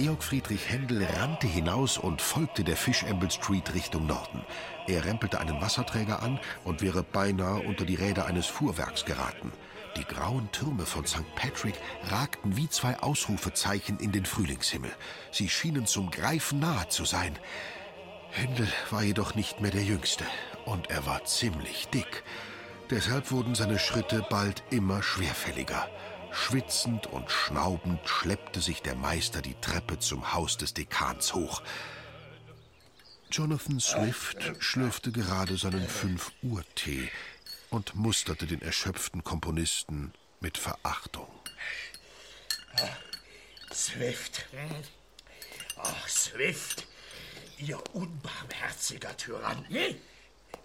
[0.00, 4.42] Georg Friedrich Händel rannte hinaus und folgte der Fish-Amble Street Richtung Norden.
[4.86, 9.52] Er rempelte einen Wasserträger an und wäre beinahe unter die Räder eines Fuhrwerks geraten.
[9.98, 11.34] Die grauen Türme von St.
[11.34, 11.74] Patrick
[12.04, 14.90] ragten wie zwei Ausrufezeichen in den Frühlingshimmel.
[15.32, 17.38] Sie schienen zum Greifen nahe zu sein.
[18.30, 20.24] Händel war jedoch nicht mehr der Jüngste
[20.64, 22.24] und er war ziemlich dick.
[22.88, 25.90] Deshalb wurden seine Schritte bald immer schwerfälliger.
[26.32, 31.62] Schwitzend und schnaubend schleppte sich der Meister die Treppe zum Haus des Dekans hoch.
[33.30, 37.10] Jonathan Swift schlürfte gerade seinen 5-Uhr-Tee
[37.70, 41.28] und musterte den erschöpften Komponisten mit Verachtung.
[43.72, 44.46] Swift.
[45.76, 46.86] Ach, Swift,
[47.58, 49.64] ihr unbarmherziger Tyrann.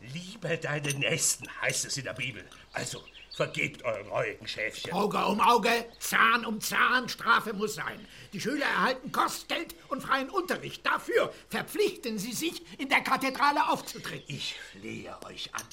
[0.01, 2.43] Liebe deinen Nächsten, heißt es in der Bibel.
[2.73, 3.03] Also,
[3.35, 4.93] vergebt euren reuigen Schäfchen.
[4.93, 8.07] Auge um Auge, Zahn um Zahn, Strafe muss sein.
[8.31, 10.85] Die Schüler erhalten Kostgeld und freien Unterricht.
[10.85, 14.23] Dafür verpflichten sie sich, in der Kathedrale aufzutreten.
[14.27, 15.63] Ich flehe euch an.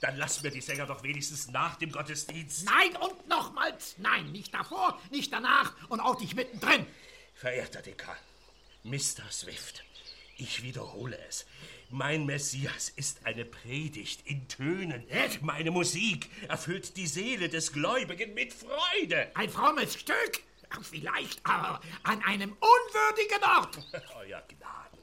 [0.00, 2.64] Dann lasst mir die Sänger doch wenigstens nach dem Gottesdienst.
[2.64, 4.32] Nein und nochmals nein.
[4.32, 6.84] Nicht davor, nicht danach und auch nicht mittendrin.
[7.34, 8.16] Verehrter Dekan,
[8.82, 9.30] Mr.
[9.30, 9.84] Swift,
[10.38, 11.46] ich wiederhole es.
[11.94, 15.04] Mein Messias ist eine Predigt in Tönen.
[15.42, 19.30] Meine Musik erfüllt die Seele des Gläubigen mit Freude.
[19.34, 20.40] Ein frommes Stück?
[20.80, 23.78] Vielleicht, aber an einem unwürdigen Ort.
[24.16, 24.98] Euer Gnaden.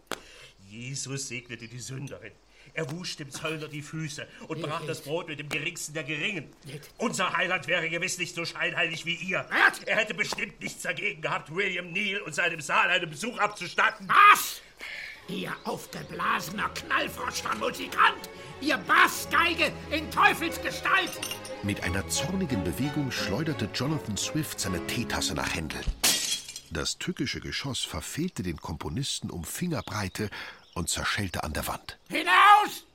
[0.67, 2.31] Jesus segnete die Sünderin.
[2.73, 6.51] Er wusch dem Zöllner die Füße und brach das Brot mit dem geringsten der Geringen.
[6.97, 9.47] Unser Heiland wäre gewiss nicht so scheinheilig wie ihr.
[9.85, 14.07] Er hätte bestimmt nichts dagegen gehabt, William Neal und seinem Saal einen Besuch abzustatten.
[14.07, 14.61] Was?
[15.29, 18.29] Ihr aufgeblasener Knallfrosch von Musikant!
[18.61, 21.11] Ihr Bassgeige in Teufelsgestalt!
[21.61, 25.81] Mit einer zornigen Bewegung schleuderte Jonathan Swift seine Teetasse nach Händel.
[26.71, 30.29] Das tückische Geschoss verfehlte den Komponisten um Fingerbreite
[30.73, 31.99] und zerschellte an der Wand.
[32.09, 32.85] Hinaus!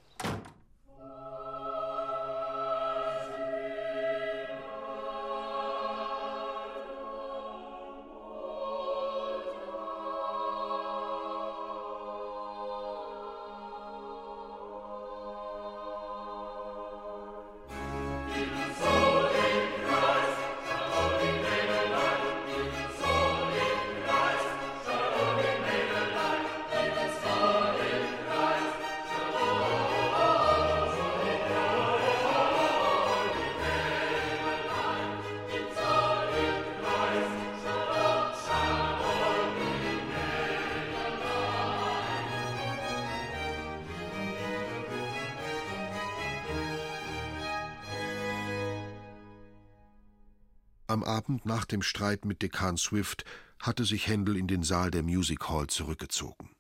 [50.95, 53.25] Am Abend nach dem Streit mit Dekan Swift
[53.59, 56.51] hatte sich Händel in den Saal der Music Hall zurückgezogen.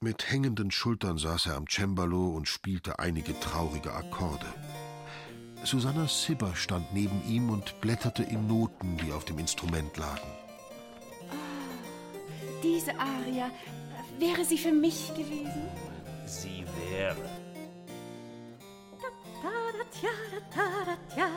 [0.00, 4.44] Mit hängenden Schultern saß er am Cembalo und spielte einige traurige Akkorde.
[5.64, 10.28] Susanna Sibber stand neben ihm und blätterte in Noten, die auf dem Instrument lagen.
[12.62, 13.50] Diese Aria,
[14.18, 15.70] wäre sie für mich gewesen?
[16.26, 17.30] Sie wäre.
[21.16, 21.30] Er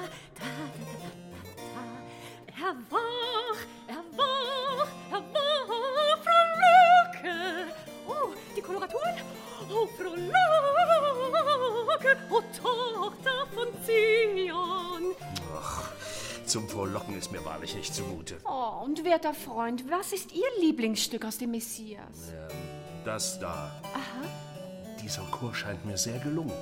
[16.53, 18.37] zum Vorlocken ist mir wahrlich nicht zumute.
[18.45, 22.29] Oh, und werter Freund, was ist Ihr Lieblingsstück aus dem Messias?
[22.29, 22.57] Ähm,
[23.03, 23.71] das da.
[23.81, 24.95] Aha.
[25.01, 26.53] Dieser Chor scheint mir sehr gelungen.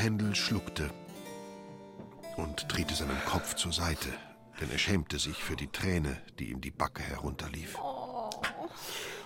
[0.00, 0.90] Händel schluckte
[2.38, 4.08] und drehte seinen Kopf zur Seite,
[4.58, 7.78] denn er schämte sich für die Träne, die ihm die Backe herunterlief.
[7.78, 8.30] Oh,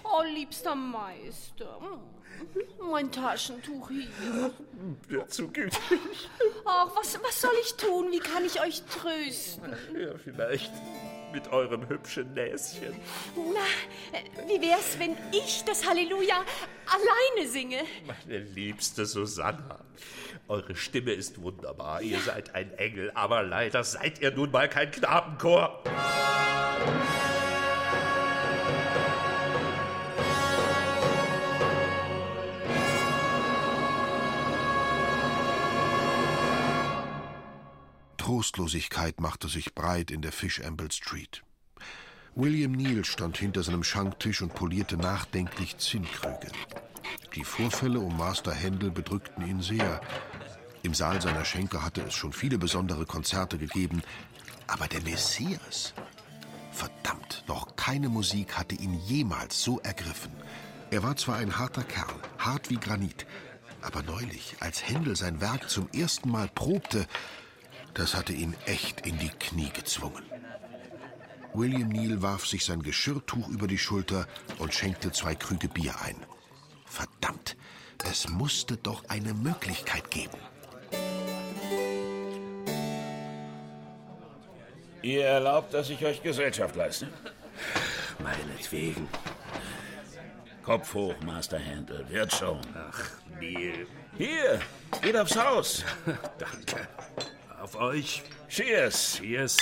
[0.02, 1.78] oh, liebster Meister.
[2.90, 4.50] Mein Taschentuch hier.
[5.06, 5.78] Wer zu gütig.
[6.64, 8.10] Ach, was, was soll ich tun?
[8.10, 9.72] Wie kann ich euch trösten?
[9.96, 10.72] Ja, vielleicht
[11.34, 12.94] mit eurem hübschen Näschen.
[13.36, 16.44] Na, wie wär's, wenn ich das Halleluja
[16.86, 17.82] alleine singe?
[18.06, 19.80] Meine liebste Susanna,
[20.46, 22.02] eure Stimme ist wunderbar.
[22.02, 25.82] Ihr seid ein Engel, aber leider seid ihr nun mal kein Knabenchor.
[38.34, 41.44] Trostlosigkeit machte sich breit in der Fish Amble Street.
[42.34, 46.50] William Neal stand hinter seinem Schanktisch und polierte nachdenklich Zinnkrüge.
[47.36, 50.00] Die Vorfälle um Master Händel bedrückten ihn sehr.
[50.82, 54.02] Im Saal seiner Schenke hatte es schon viele besondere Konzerte gegeben,
[54.66, 55.94] aber der Messias.
[56.72, 60.32] Verdammt, noch keine Musik hatte ihn jemals so ergriffen.
[60.90, 63.26] Er war zwar ein harter Kerl, hart wie Granit,
[63.80, 67.06] Aber neulich, als Händel sein Werk zum ersten Mal probte,
[67.94, 70.22] das hatte ihn echt in die Knie gezwungen.
[71.54, 74.26] William Neal warf sich sein Geschirrtuch über die Schulter
[74.58, 76.16] und schenkte zwei Krüge Bier ein.
[76.84, 77.56] Verdammt,
[78.04, 80.38] es musste doch eine Möglichkeit geben.
[85.02, 87.08] Ihr erlaubt, dass ich euch Gesellschaft leiste?
[88.18, 89.06] Meinetwegen.
[90.64, 92.08] Kopf hoch, Master Handel.
[92.08, 92.60] Wird schon.
[92.74, 93.86] Ach, Neil.
[94.16, 94.60] Hier,
[95.02, 95.84] geht aufs Haus.
[96.38, 96.88] Danke.
[97.64, 98.22] Auf euch.
[98.46, 99.20] Cheers.
[99.22, 99.56] Cheers.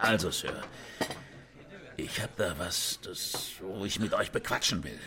[0.00, 0.62] Also, Sir.
[1.96, 5.00] Ich hab da was, das, wo ich mit euch bequatschen will.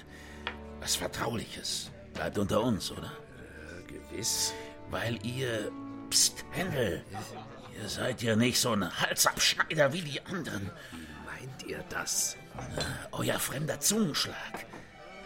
[0.81, 1.91] Was Vertrauliches.
[2.13, 3.09] Bleibt unter uns, oder?
[3.09, 4.53] Äh, gewiss.
[4.89, 5.71] Weil ihr.
[6.09, 7.05] Psst, Händel.
[7.81, 10.69] Ihr seid ja nicht so ein Halsabschneider wie die anderen.
[10.91, 12.35] Wie meint ihr das?
[13.13, 14.65] Euer fremder Zungenschlag.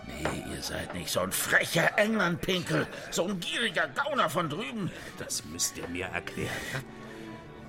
[0.07, 4.91] Nee, ihr seid nicht so ein frecher Englandpinkel, so ein gieriger Gauner von drüben.
[5.17, 6.51] Das müsst ihr mir erklären.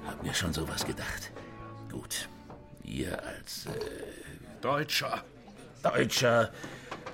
[0.07, 1.33] Hab mir schon sowas gedacht.
[1.91, 2.29] Gut,
[2.83, 3.71] ihr als äh,
[4.61, 5.25] Deutscher.
[5.83, 6.53] Deutscher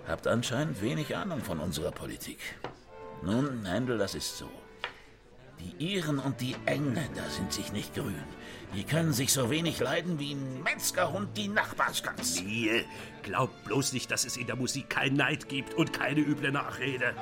[0.08, 2.38] habt anscheinend wenig Ahnung von unserer Politik.
[3.22, 4.50] Nun, Händel, das ist so.
[5.60, 8.24] Die Iren und die Engländer sind sich nicht grün.
[8.74, 12.40] Die können sich so wenig leiden wie ein Metzgerhund die Nachbarsgans.
[12.42, 12.84] Neil,
[13.22, 17.14] glaubt bloß nicht, dass es in der Musik keinen Neid gibt und keine üble Nachrede.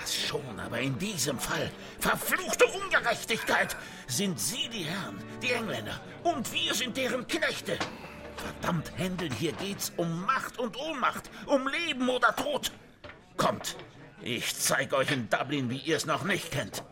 [0.00, 6.52] Das schon, aber in diesem Fall, verfluchte Ungerechtigkeit, sind Sie die Herren, die Engländer, und
[6.52, 7.78] wir sind deren Knechte.
[8.36, 12.72] Verdammt, Händel, hier geht's um Macht und Ohnmacht, um Leben oder Tod.
[13.36, 13.76] Kommt,
[14.22, 16.82] ich zeig euch in Dublin, wie ihr es noch nicht kennt.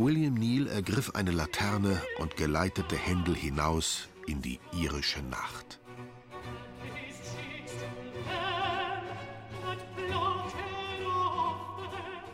[0.00, 5.80] William Neal ergriff eine Laterne und geleitete Händel hinaus in die irische Nacht.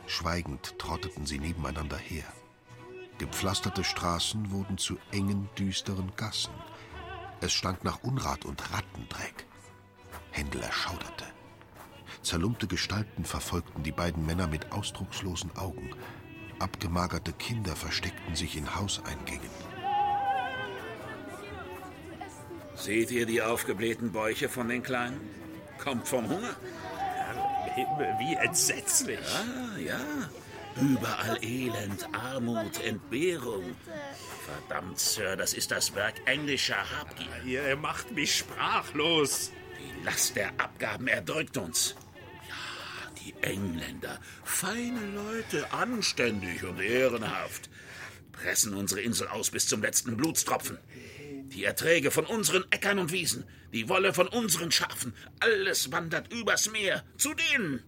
[0.07, 2.27] Schweigend trotteten sie nebeneinander her.
[3.17, 6.53] Gepflasterte Straßen wurden zu engen, düsteren Gassen.
[7.41, 9.47] Es stank nach Unrat und Rattendreck.
[10.33, 11.25] Händel erschauderte.
[12.21, 15.95] Zerlumpte Gestalten verfolgten die beiden Männer mit ausdruckslosen Augen.
[16.59, 19.51] Abgemagerte Kinder versteckten sich in Hauseingängen.
[22.75, 25.21] Seht ihr die aufgeblähten Bäuche von den Kleinen?
[25.79, 26.57] Kommt vom Hunger?
[27.75, 29.19] Himmel, wie entsetzlich.
[29.19, 30.01] Ah, ja.
[30.81, 33.77] Überall Elend, Armut, Entbehrung.
[34.45, 37.43] Verdammt, Sir, das ist das Werk englischer Habgier.
[37.45, 39.53] Ihr macht mich sprachlos.
[39.79, 41.95] Die Last der Abgaben erdrückt uns.
[43.25, 47.71] Die Engländer, feine Leute, anständig und ehrenhaft,
[48.33, 50.77] pressen unsere Insel aus bis zum letzten Blutstropfen.
[51.47, 56.71] Die Erträge von unseren Äckern und Wiesen, die Wolle von unseren Schafen, alles wandert übers
[56.71, 57.83] Meer zu denen.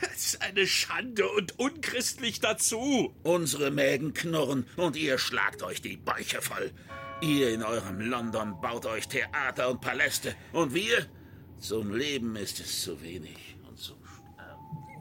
[0.00, 3.14] Das ist eine Schande und unchristlich dazu.
[3.24, 6.72] Unsere Mägen knurren und ihr schlagt euch die Bäuche voll.
[7.20, 10.34] Ihr in eurem London baut euch Theater und Paläste.
[10.52, 11.06] Und wir?
[11.58, 13.47] Zum Leben ist es zu wenig.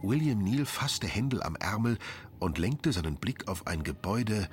[0.01, 1.97] William Neal fasste Händel am Ärmel
[2.39, 4.47] und lenkte seinen Blick auf ein Gebäude,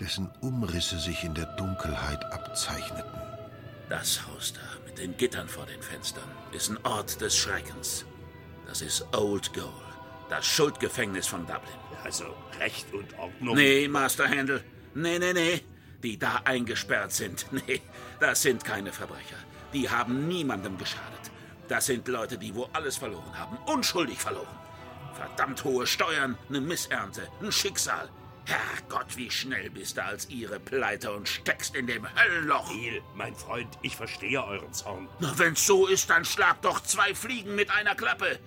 [0.00, 3.12] dessen Umrisse sich in der Dunkelheit abzeichneten.
[3.88, 8.06] Das Haus da mit den Gittern vor den Fenstern ist ein Ort des Schreckens.
[8.66, 9.68] Das ist Old Goal,
[10.30, 11.76] das Schuldgefängnis von Dublin.
[12.02, 12.24] Also
[12.58, 13.54] Recht und Ordnung.
[13.54, 14.64] Nee, Master Handel.
[14.94, 15.60] Nee, nee, nee.
[16.02, 17.46] Die da eingesperrt sind.
[17.52, 17.80] Nee,
[18.18, 19.36] das sind keine Verbrecher.
[19.72, 21.30] Die haben niemandem geschadet.
[21.68, 23.56] Das sind Leute, die wo alles verloren haben.
[23.66, 24.61] Unschuldig verloren.
[25.14, 28.10] Verdammt hohe Steuern, eine Missernte, ein Schicksal.
[28.44, 32.74] Herrgott, wie schnell bist du als ihre Pleite und steckst in dem Höllenloch.
[32.74, 35.08] Neil, mein Freund, ich verstehe euren Zorn.
[35.20, 38.38] Na, wenn's so ist, dann schlagt doch zwei Fliegen mit einer Klappe.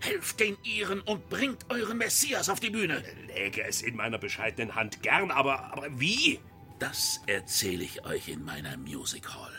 [0.00, 3.02] Helft den Iren und bringt euren Messias auf die Bühne.
[3.26, 6.40] Läge es in meiner bescheidenen Hand gern, aber, aber wie?
[6.78, 9.57] Das erzähle ich euch in meiner Music Hall.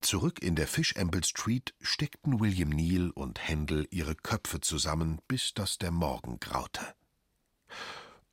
[0.00, 5.78] Zurück in der Fishamble Street steckten William Neal und Händel ihre Köpfe zusammen, bis dass
[5.78, 6.94] der Morgen graute.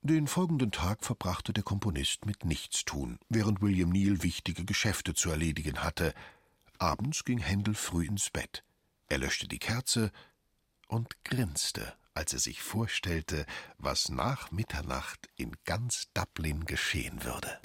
[0.01, 5.83] Den folgenden Tag verbrachte der Komponist mit Nichtstun, während William Neal wichtige Geschäfte zu erledigen
[5.83, 6.13] hatte.
[6.77, 8.63] Abends ging Händel früh ins Bett.
[9.07, 10.11] Er löschte die Kerze
[10.87, 13.47] und grinste, als er sich vorstellte,
[13.79, 17.59] was nach Mitternacht in ganz Dublin geschehen würde.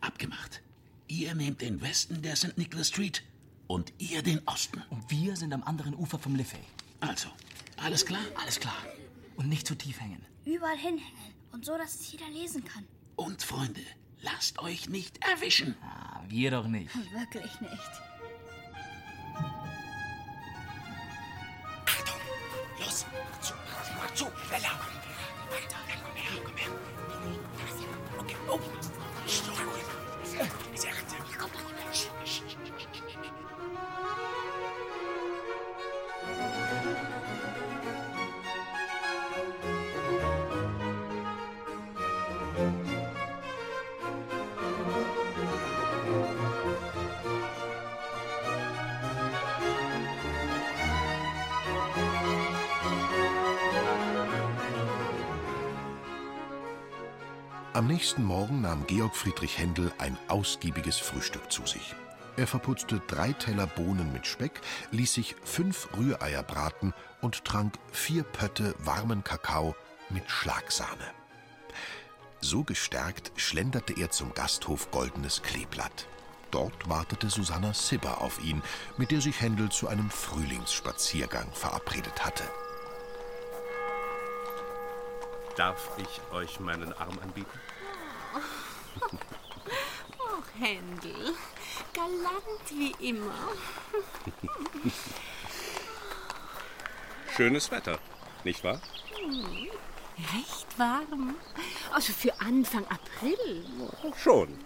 [0.00, 0.62] Abgemacht.
[1.08, 2.56] Ihr nehmt den Westen der St.
[2.56, 3.22] Nicholas Street
[3.66, 4.82] und ihr den Osten.
[4.90, 6.60] Und wir sind am anderen Ufer vom Liffey.
[7.00, 7.28] Also,
[7.76, 8.22] alles klar?
[8.40, 8.76] Alles klar.
[9.36, 10.24] Und nicht zu tief hängen.
[10.44, 11.34] Überall hinhängen.
[11.52, 12.84] Und so, dass es jeder lesen kann.
[13.16, 13.80] Und Freunde,
[14.22, 15.74] lasst euch nicht erwischen.
[15.82, 16.94] Ah, wir doch nicht.
[17.12, 17.90] Wirklich nicht.
[22.78, 23.54] Los, mach zu,
[23.96, 24.80] mach zu, schneller.
[25.50, 26.70] Weiter, komm her, komm her.
[28.18, 28.60] Okay, oh.
[29.26, 29.79] Sehr
[57.80, 61.94] Am nächsten Morgen nahm Georg Friedrich Händel ein ausgiebiges Frühstück zu sich.
[62.36, 64.60] Er verputzte drei Teller Bohnen mit Speck,
[64.90, 69.74] ließ sich fünf Rühreier braten und trank vier Pötte warmen Kakao
[70.10, 71.06] mit Schlagsahne.
[72.42, 76.06] So gestärkt schlenderte er zum Gasthof Goldenes Kleeblatt.
[76.50, 78.60] Dort wartete Susanna Sibber auf ihn,
[78.98, 82.44] mit der sich Händel zu einem Frühlingsspaziergang verabredet hatte.
[85.56, 87.60] Darf ich euch meinen Arm anbieten?
[90.18, 91.34] Och, Händel.
[91.92, 93.32] Galant wie immer.
[97.36, 97.98] Schönes Wetter,
[98.44, 98.80] nicht wahr?
[99.16, 99.70] Hm,
[100.34, 101.36] Recht warm.
[101.92, 103.64] Also für Anfang April.
[104.16, 104.58] Schon.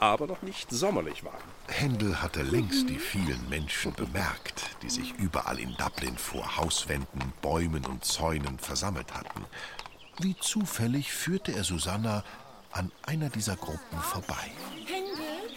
[0.00, 1.34] Aber noch nicht sommerlich warm.
[1.68, 7.84] Händel hatte längst die vielen Menschen bemerkt, die sich überall in Dublin vor Hauswänden, Bäumen
[7.84, 9.44] und Zäunen versammelt hatten.
[10.18, 12.24] Wie zufällig führte er Susanna
[12.72, 14.50] an einer dieser Gruppen vorbei.
[14.86, 15.50] Händel,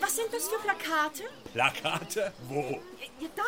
[0.00, 1.24] was sind das für Plakate?
[1.52, 2.32] Plakate?
[2.48, 2.80] Wo?
[3.18, 3.42] Ja, da.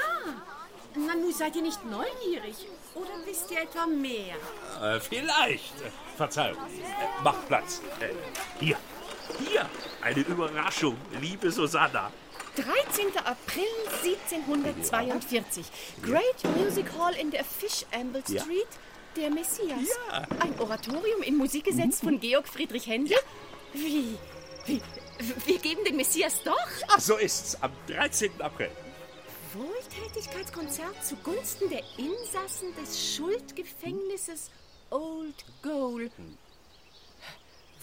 [0.94, 2.66] Na, nun seid ihr nicht neugierig.
[2.94, 4.36] Oder wisst ihr etwa mehr?
[4.82, 5.74] Äh, vielleicht.
[6.16, 6.56] Verzeihung.
[6.58, 7.82] Äh, macht Platz.
[8.00, 8.14] Äh,
[8.58, 8.78] hier.
[9.38, 9.68] Hier.
[10.02, 12.10] Eine Überraschung, liebe Susanna.
[12.56, 13.06] 13.
[13.24, 13.64] April
[14.02, 15.66] 1742.
[16.02, 18.42] Great Music Hall in der Fish Amble Ja.
[18.42, 18.66] Street.
[19.16, 19.88] Der Messias.
[20.10, 20.22] Ja.
[20.40, 23.16] Ein Oratorium im Musikgesetz von Georg Friedrich Händel.
[23.72, 24.16] Wie?
[24.66, 24.80] Wie?
[25.46, 26.56] Wir geben den Messias doch?
[26.88, 27.56] Ach, so ist's.
[27.60, 28.40] Am 13.
[28.40, 28.70] April.
[29.54, 34.50] Wohltätigkeitskonzert zugunsten der Insassen des Schuldgefängnisses
[34.90, 36.10] Old Goal.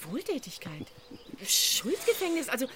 [0.04, 0.88] Wohltätigkeit?
[1.46, 2.50] Schuldgefängnis?
[2.50, 2.68] Also,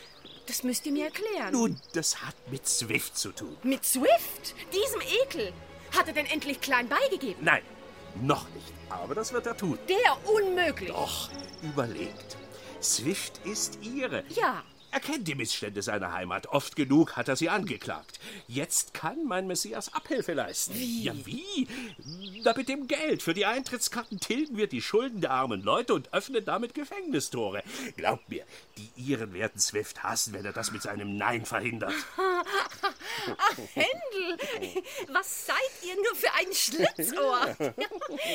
[0.48, 1.52] das müsst ihr mir erklären.
[1.52, 3.56] Nun, das hat mit Swift zu tun.
[3.64, 4.56] Mit Swift?
[4.74, 5.54] Diesem Ekel?
[5.96, 7.44] Hat er denn endlich klein beigegeben?
[7.44, 7.62] Nein,
[8.22, 8.74] noch nicht.
[8.90, 9.78] Aber das wird er tun.
[9.88, 10.90] Der unmöglich.
[10.90, 11.30] Doch,
[11.62, 12.38] überlegt.
[12.82, 14.24] Swift ist ihre.
[14.30, 14.64] Ja.
[14.92, 16.48] Er kennt die Missstände seiner Heimat.
[16.48, 18.20] Oft genug hat er sie angeklagt.
[18.48, 20.74] Jetzt kann mein Messias Abhilfe leisten.
[20.74, 21.04] Wie?
[21.04, 21.68] Ja, wie?
[22.44, 23.22] Na, mit dem Geld.
[23.22, 27.64] Für die Eintrittskarten tilgen wir die Schulden der armen Leute und öffnen damit Gefängnistore.
[27.98, 28.46] Glaubt mir,
[28.78, 31.94] die Iren werden Swift hassen, wenn er das mit seinem Nein verhindert.
[33.38, 34.38] Ach, Händel,
[35.12, 37.74] was seid ihr nur für ein Schlitzohr?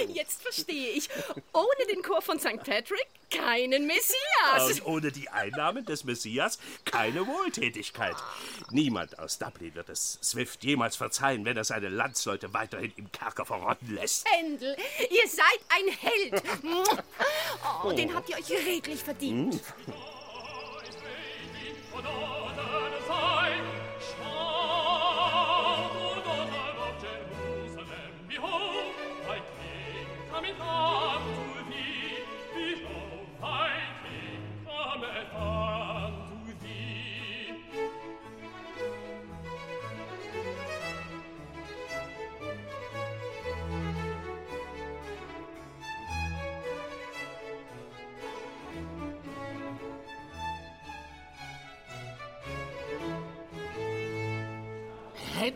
[0.15, 1.09] Jetzt verstehe ich.
[1.53, 2.63] Ohne den Chor von St.
[2.65, 3.07] Patrick
[3.37, 4.81] keinen Messias.
[4.81, 8.17] Und ohne die Einnahmen des Messias keine Wohltätigkeit.
[8.71, 13.45] Niemand aus Dublin wird es Swift jemals verzeihen, wenn er seine Landsleute weiterhin im Kerker
[13.45, 14.27] verrotten lässt.
[14.31, 14.77] Händel,
[15.11, 16.43] ihr seid ein Held.
[17.83, 19.61] Oh, den habt ihr euch redlich verdient.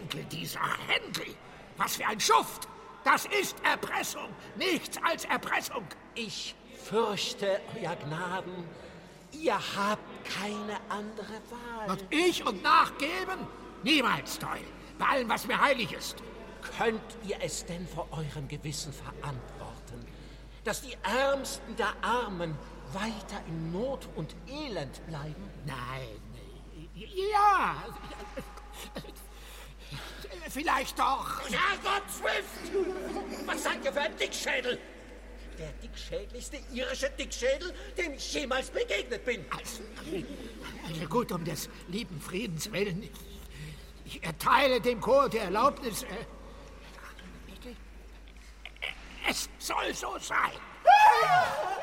[0.09, 1.35] Händel, dieser Händel!
[1.77, 2.69] Was für ein Schuft!
[3.05, 4.29] Das ist Erpressung!
[4.57, 5.85] Nichts als Erpressung!
[6.15, 8.65] Ich fürchte, Euer Gnaden,
[9.33, 11.91] ihr habt keine andere Wahl.
[11.91, 13.47] Und ich und nachgeben?
[13.83, 14.65] Niemals, Doyle.
[14.99, 16.17] Bei allem, was mir heilig ist.
[16.77, 20.07] Könnt ihr es denn vor eurem Gewissen verantworten,
[20.65, 22.57] dass die Ärmsten der Armen
[22.93, 25.51] weiter in Not und Elend bleiben?
[25.67, 26.21] Nein.
[26.95, 27.77] Ja.
[30.51, 31.41] Vielleicht doch.
[31.51, 33.47] Herrgott Swift!
[33.47, 34.79] Was seid ihr für ein Dickschädel?
[35.59, 39.45] Der dickschädlichste irische Dickschädel, dem ich jemals begegnet bin.
[39.51, 39.83] Also,
[40.87, 43.09] also gut, um des lieben Friedens willen.
[44.05, 46.05] Ich, erteile dem Chor die Erlaubnis.
[46.05, 46.07] Äh,
[47.47, 47.77] bitte?
[49.29, 50.53] Es soll so sein.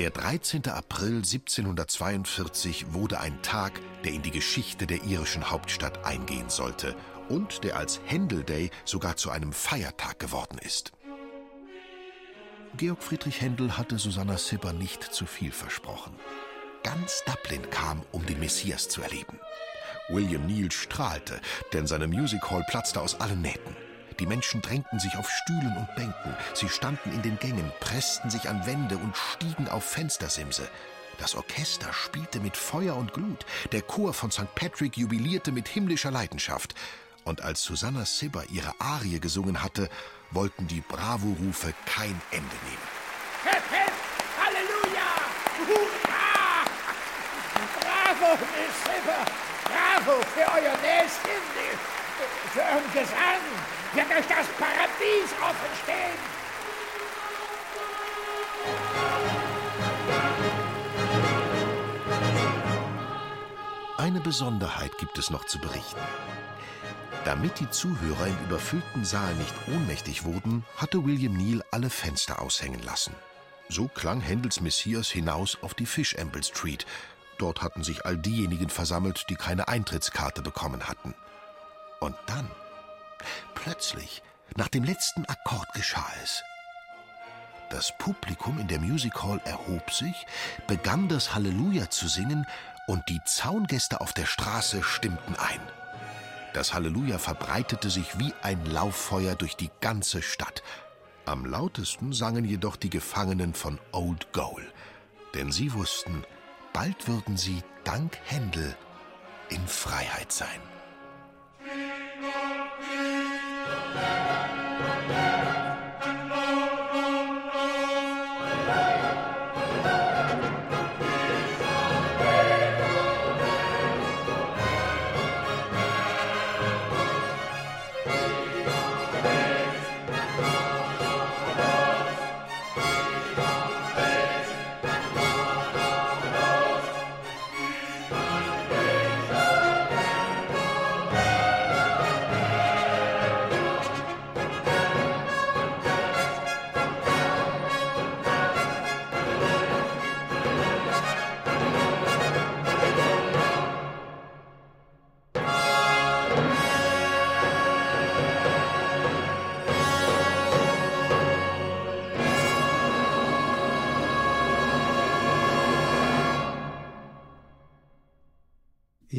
[0.00, 0.66] Der 13.
[0.70, 6.96] April 1742 wurde ein Tag, der in die Geschichte der irischen Hauptstadt eingehen sollte
[7.28, 10.92] und der als Händel Day sogar zu einem Feiertag geworden ist.
[12.78, 16.14] Georg Friedrich Händel hatte Susanna Sibber nicht zu viel versprochen.
[16.82, 19.38] Ganz Dublin kam, um den Messias zu erleben.
[20.08, 21.42] William Neal strahlte,
[21.74, 23.76] denn seine Music Hall platzte aus allen Nähten.
[24.20, 28.50] Die Menschen drängten sich auf Stühlen und Bänken, sie standen in den Gängen, pressten sich
[28.50, 30.68] an Wände und stiegen auf Fenstersimse.
[31.18, 34.54] Das Orchester spielte mit Feuer und Glut, der Chor von St.
[34.54, 36.74] Patrick jubilierte mit himmlischer Leidenschaft.
[37.24, 39.88] Und als Susanna Sibber ihre Arie gesungen hatte,
[40.30, 42.88] wollten die Bravo-Rufe kein Ende nehmen.
[43.44, 43.92] Hip, hip,
[44.38, 45.10] Halleluja!
[45.66, 46.64] Hurra!
[47.80, 49.24] Bravo, Miss Sibber!
[49.64, 51.40] Bravo für euer Nächsten!
[52.52, 53.79] Für euren Gesang!
[53.94, 56.40] Wird euch das Paradies offen stehen.
[63.98, 66.00] Eine Besonderheit gibt es noch zu berichten.
[67.24, 72.82] Damit die Zuhörer im überfüllten Saal nicht ohnmächtig wurden, hatte William Neal alle Fenster aushängen
[72.82, 73.14] lassen.
[73.68, 76.86] So klang Händels Messias hinaus auf die Fish Amble Street.
[77.38, 81.14] Dort hatten sich all diejenigen versammelt, die keine Eintrittskarte bekommen hatten.
[82.00, 82.50] Und dann
[83.54, 84.22] Plötzlich,
[84.56, 86.42] nach dem letzten Akkord geschah es.
[87.70, 90.26] Das Publikum in der Music Hall erhob sich,
[90.66, 92.46] begann das Halleluja zu singen
[92.88, 95.60] und die Zaungäste auf der Straße stimmten ein.
[96.52, 100.64] Das Halleluja verbreitete sich wie ein Lauffeuer durch die ganze Stadt.
[101.26, 104.66] Am lautesten sangen jedoch die Gefangenen von Old Goal,
[105.34, 106.24] denn sie wussten,
[106.72, 108.76] bald würden sie dank Händel
[109.48, 110.60] in Freiheit sein.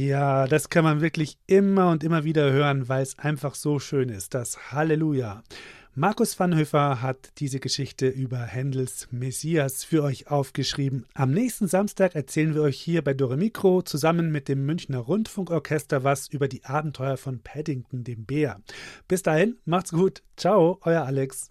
[0.04, 4.10] Ja, das kann man wirklich immer und immer wieder hören, weil es einfach so schön
[4.10, 4.34] ist.
[4.34, 5.44] Das Halleluja.
[5.94, 11.06] Markus Vanhöfer hat diese Geschichte über Händels Messias für euch aufgeschrieben.
[11.14, 16.04] Am nächsten Samstag erzählen wir euch hier bei Dore Mikro zusammen mit dem Münchner Rundfunkorchester
[16.04, 18.60] was über die Abenteuer von Paddington, dem Bär.
[19.08, 20.24] Bis dahin, macht's gut.
[20.36, 21.51] Ciao, euer Alex.